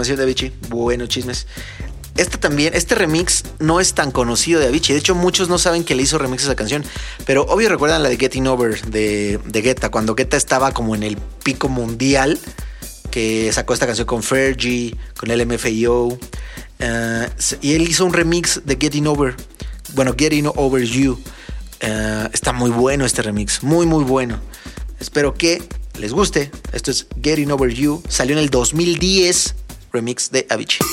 [0.00, 1.46] Información de Avicii, buenos chismes.
[2.16, 4.94] Este también, este remix no es tan conocido de Avicii.
[4.94, 6.84] De hecho, muchos no saben que le hizo remix a esa canción.
[7.26, 11.02] Pero obvio recuerdan la de Getting Over de, de Guetta, cuando Guetta estaba como en
[11.02, 12.38] el pico mundial,
[13.10, 16.18] que sacó esta canción con Fergie, con el MFAO.
[16.78, 17.28] Eh,
[17.60, 19.34] y él hizo un remix de Getting Over.
[19.92, 21.20] Bueno, Getting Over You.
[21.80, 24.40] Eh, está muy bueno este remix, muy, muy bueno.
[24.98, 25.62] Espero que
[25.98, 26.50] les guste.
[26.72, 28.02] Esto es Getting Over You.
[28.08, 29.54] Salió en el 2010,
[29.92, 30.84] remix de Avicii.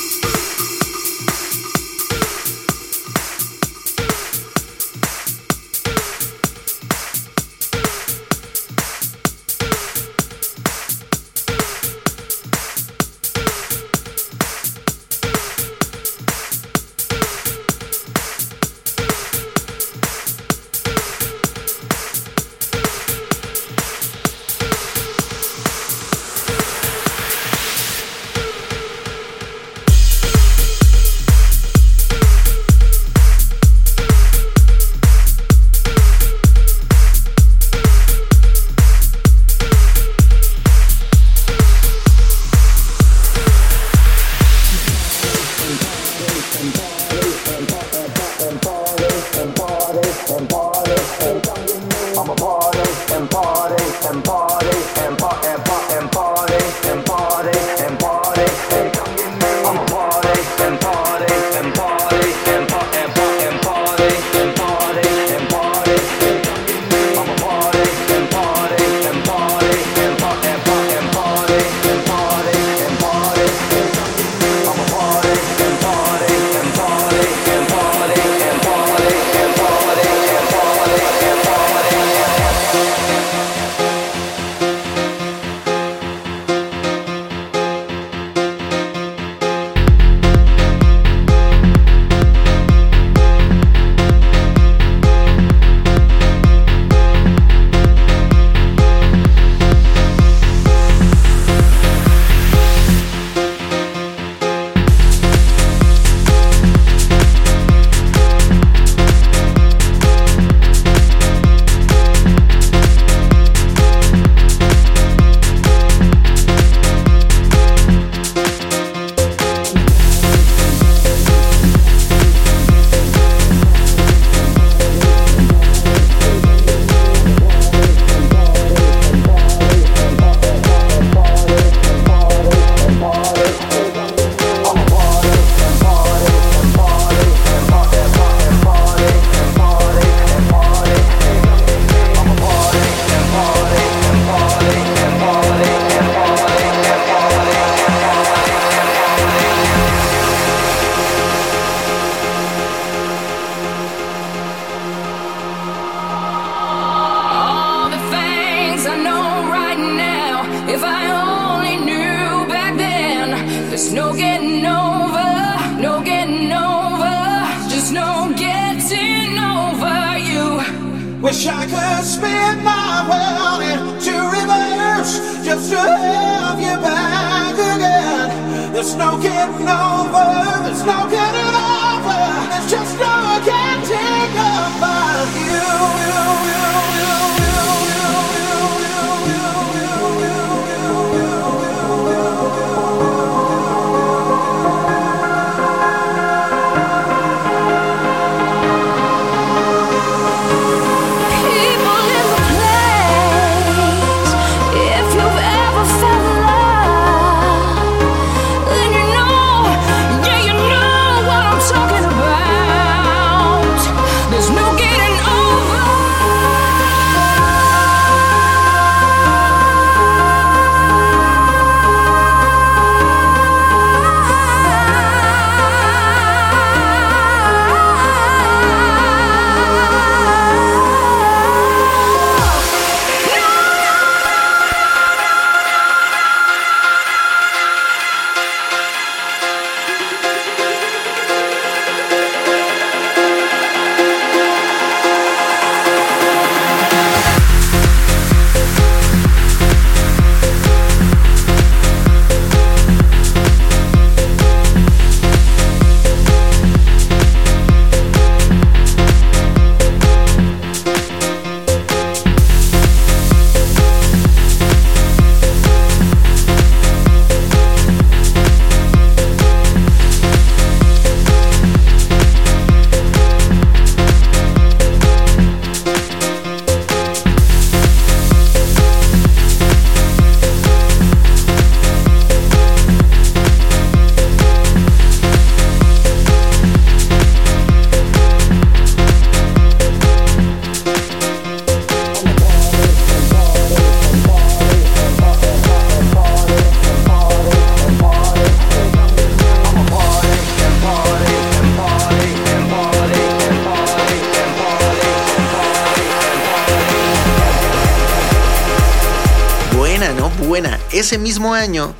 [310.91, 311.93] Ese mismo año,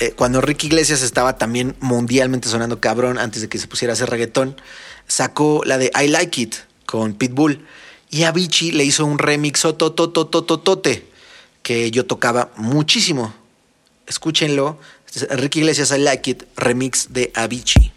[0.00, 3.94] eh, cuando Ricky Iglesias estaba también mundialmente sonando cabrón antes de que se pusiera a
[3.94, 4.60] hacer reggaetón,
[5.06, 6.54] sacó la de I Like It
[6.86, 7.66] con Pitbull.
[8.10, 11.06] Y Avicii le hizo un remix tototototote
[11.62, 13.34] que yo tocaba muchísimo.
[14.06, 14.78] Escúchenlo.
[15.12, 17.92] Es Ricky Iglesias I Like It, remix de Avicii.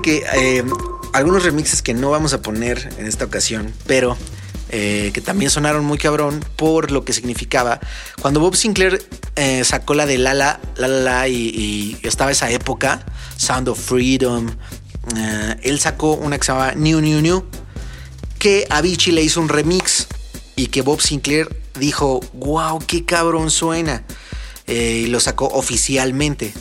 [0.00, 0.64] que eh,
[1.12, 4.16] algunos remixes que no vamos a poner en esta ocasión, pero
[4.70, 7.80] eh, que también sonaron muy cabrón por lo que significaba.
[8.20, 9.06] Cuando Bob Sinclair
[9.36, 13.04] eh, sacó la de Lala, La La La y, estaba esa época,
[13.36, 14.50] Sound of Freedom,
[15.62, 17.44] él sacó una que se llamaba New New New,
[18.38, 20.06] que Avicii le hizo un remix
[20.56, 24.04] y que Bob Sinclair dijo, wow, qué cabrón suena.
[24.66, 26.54] y lo sacó oficialmente.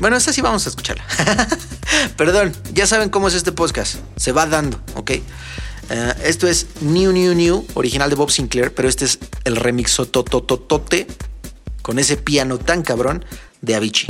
[0.00, 1.04] Bueno, esta sí vamos a escucharla.
[2.16, 3.96] Perdón, ya saben cómo es este podcast.
[4.16, 5.10] Se va dando, ¿ok?
[5.10, 5.22] Eh,
[6.24, 11.06] esto es New New New, original de Bob Sinclair, pero este es el remix totototote
[11.82, 13.24] con ese piano tan cabrón
[13.60, 14.06] de Avicii.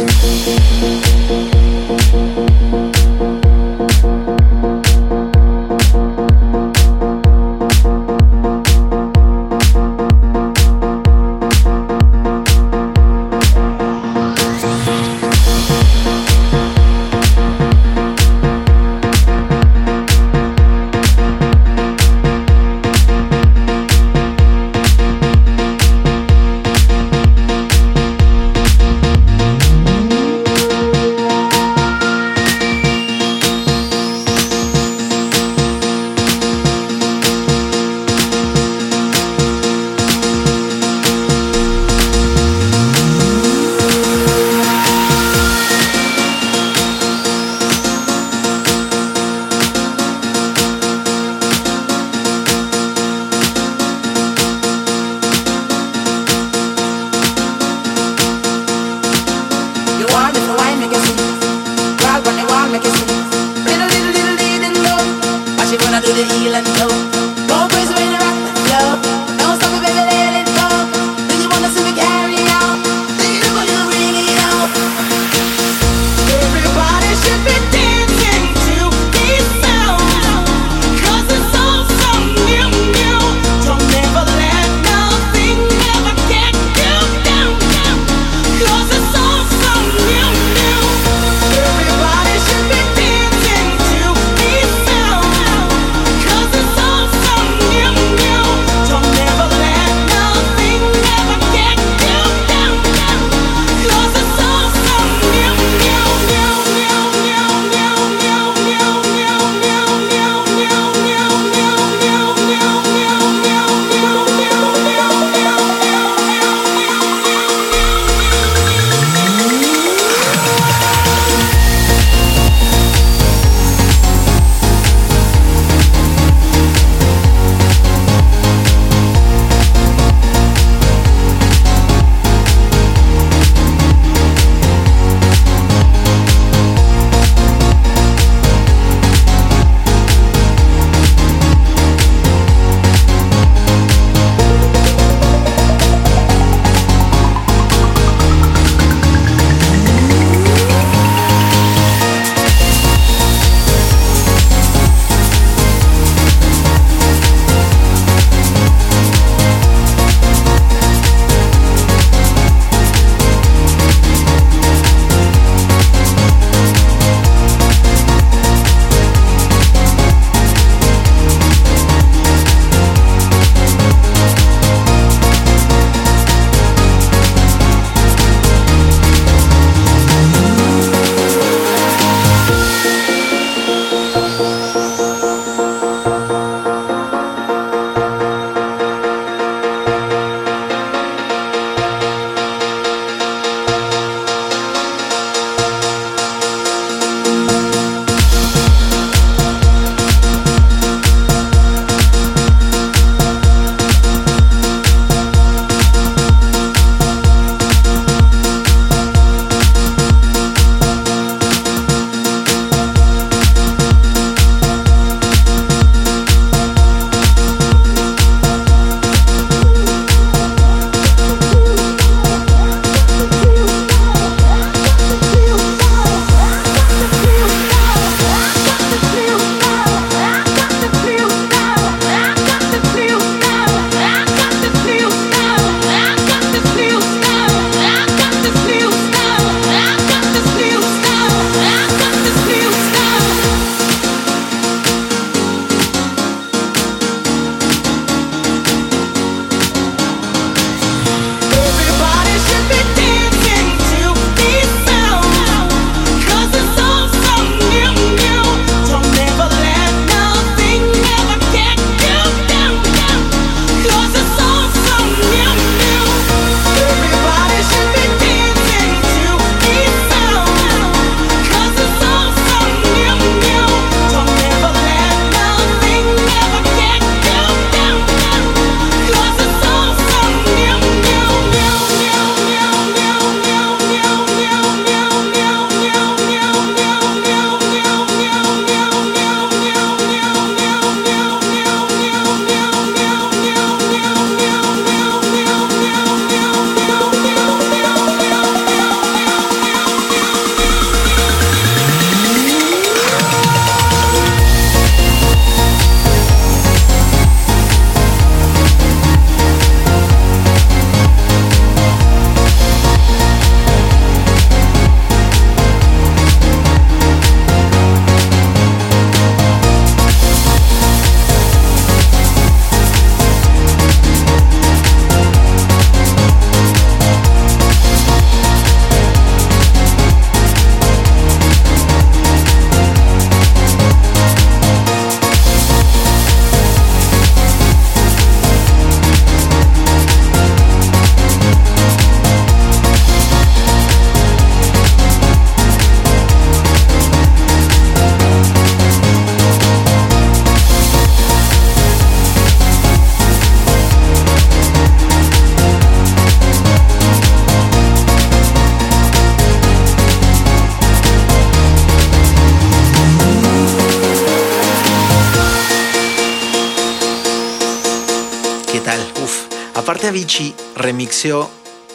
[371.03, 371.51] Remixeó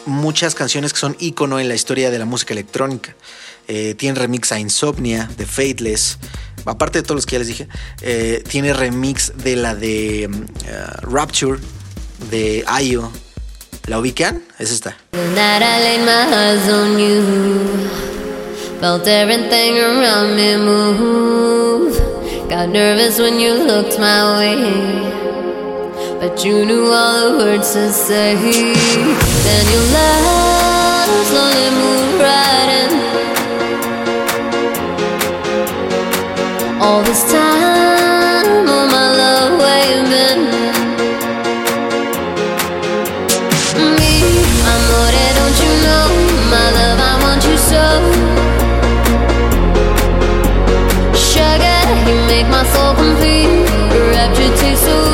[0.05, 3.15] muchas canciones que son ícono en la historia de la música electrónica.
[3.69, 6.17] Eh, tiene remix a Insomnia, de Faithless.
[6.65, 7.69] Aparte de todos los que ya les dije,
[8.01, 11.61] eh, tiene remix de la de mm, eh, Rapture,
[12.29, 13.09] de Ayo.
[13.85, 14.43] ¿La ubican?
[14.59, 14.97] Es esta.
[26.19, 28.35] But you knew all the words to say.
[28.35, 32.91] Then your love slowly moved right in.
[36.81, 40.41] All this time, oh my love, where you been?
[43.97, 44.13] Me,
[44.73, 46.07] amore, don't you know?
[46.53, 47.83] My love, I want you so.
[51.29, 53.65] Sugar, you make my soul complete.
[54.11, 55.06] Rapture tastes so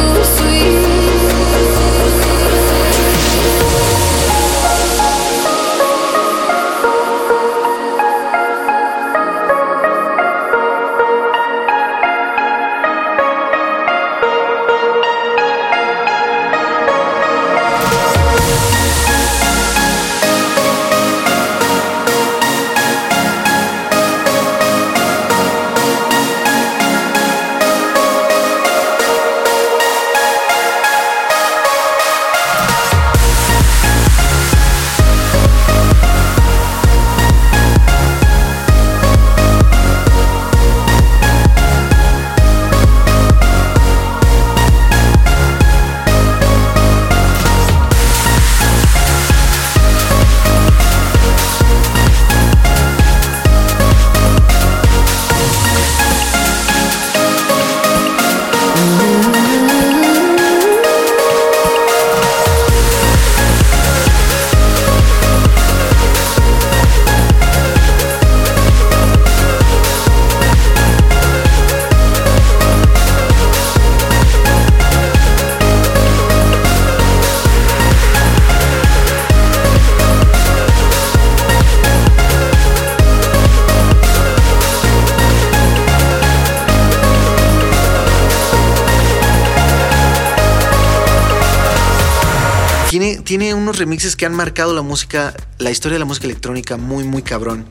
[94.15, 97.65] que han marcado la música, la historia de la música electrónica muy, muy cabrón.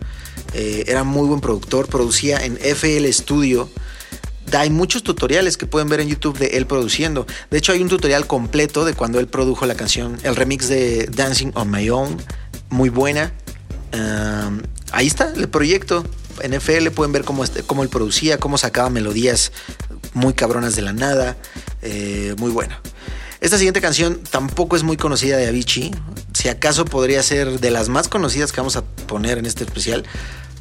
[0.54, 3.68] Eh, era muy buen productor, producía en FL Studio.
[4.52, 7.26] Hay muchos tutoriales que pueden ver en YouTube de él produciendo.
[7.50, 11.06] De hecho, hay un tutorial completo de cuando él produjo la canción, el remix de
[11.06, 12.16] Dancing on My Own,
[12.68, 13.32] muy buena.
[14.92, 16.04] Ahí está el proyecto.
[16.40, 19.52] En FL pueden ver cómo, este- cómo él producía, cómo sacaba melodías
[20.14, 21.36] muy cabronas de la nada.
[21.82, 22.74] Eh, muy bueno.
[23.40, 25.90] Esta siguiente canción tampoco es muy conocida de Avicii.
[26.42, 30.04] Si acaso podría ser de las más conocidas que vamos a poner en este especial.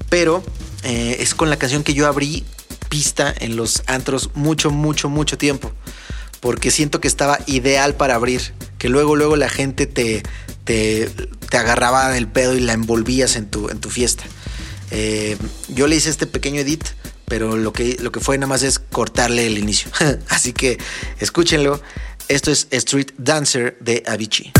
[0.09, 0.43] Pero
[0.83, 2.45] eh, es con la canción que yo abrí
[2.87, 5.71] pista en los antros mucho, mucho, mucho tiempo.
[6.39, 8.53] Porque siento que estaba ideal para abrir.
[8.77, 10.21] Que luego, luego la gente te,
[10.65, 11.09] te,
[11.49, 14.23] te agarraba del pedo y la envolvías en tu, en tu fiesta.
[14.91, 15.35] Eh,
[15.69, 16.83] yo le hice este pequeño edit,
[17.25, 19.89] pero lo que, lo que fue nada más es cortarle el inicio.
[20.29, 20.77] Así que
[21.19, 21.81] escúchenlo.
[22.27, 24.53] Esto es Street Dancer de Avicii.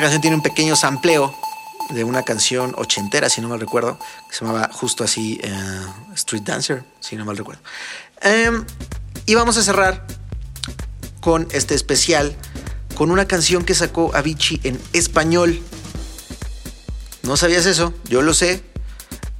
[0.00, 1.34] Canción tiene un pequeño sampleo
[1.90, 3.98] de una canción ochentera, si no mal recuerdo,
[4.28, 5.52] que se llamaba justo así eh,
[6.14, 7.60] Street Dancer, si no mal recuerdo.
[8.22, 8.64] Em,
[9.26, 10.06] y vamos a cerrar
[11.20, 12.34] con este especial,
[12.94, 15.60] con una canción que sacó Avicii en español.
[17.22, 17.92] ¿No sabías eso?
[18.04, 18.62] Yo lo sé.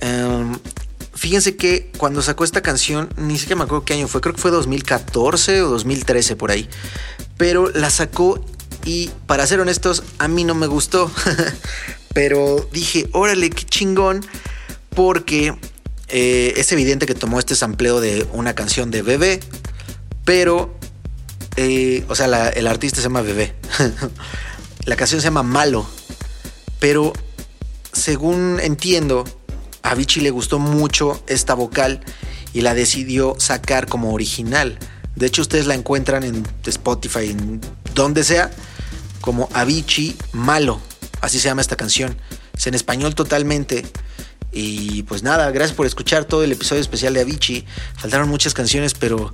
[0.00, 0.58] Em,
[1.14, 4.40] fíjense que cuando sacó esta canción, ni siquiera me acuerdo qué año fue, creo que
[4.40, 6.68] fue 2014 o 2013 por ahí.
[7.36, 8.44] Pero la sacó
[8.84, 11.10] y para ser honestos, a mí no me gustó.
[12.14, 14.24] Pero dije, órale, qué chingón,
[14.94, 15.54] porque
[16.08, 19.40] eh, es evidente que tomó este sampleo de una canción de Bebé,
[20.24, 20.74] pero,
[21.56, 23.54] eh, o sea, el artista se llama Bebé.
[24.86, 25.86] la canción se llama Malo,
[26.80, 27.12] pero
[27.92, 29.24] según entiendo,
[29.82, 32.00] a Vichy le gustó mucho esta vocal
[32.52, 34.78] y la decidió sacar como original.
[35.14, 37.60] De hecho, ustedes la encuentran en Spotify, en
[37.94, 38.50] donde sea,
[39.20, 40.80] como Avicii Malo.
[41.20, 42.16] Así se llama esta canción.
[42.56, 43.86] Es en español totalmente.
[44.52, 47.64] Y pues nada, gracias por escuchar todo el episodio especial de Avicii.
[47.96, 49.32] Faltaron muchas canciones, pero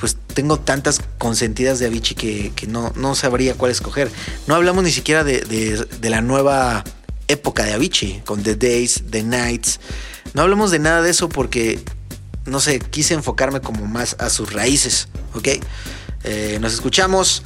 [0.00, 4.10] pues tengo tantas consentidas de Avicii que, que no, no sabría cuál escoger.
[4.46, 6.84] No hablamos ni siquiera de, de- la nueva
[7.28, 9.80] época de Avicii, con The Days, The Nights.
[10.34, 11.80] No hablamos de nada de eso porque,
[12.44, 15.48] no sé, quise enfocarme como más a sus raíces, ¿ok?
[16.24, 17.42] Eh, nos escuchamos.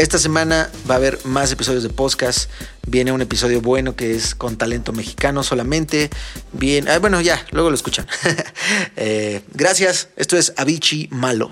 [0.00, 2.48] Esta semana va a haber más episodios de podcast.
[2.86, 6.08] Viene un episodio bueno que es con talento mexicano solamente.
[6.54, 8.06] Bien, ah, bueno, ya, luego lo escuchan.
[8.96, 10.08] Eh, gracias.
[10.16, 11.50] Esto es Avicii Malo.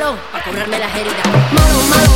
[0.00, 2.09] malo a curarme las heridas.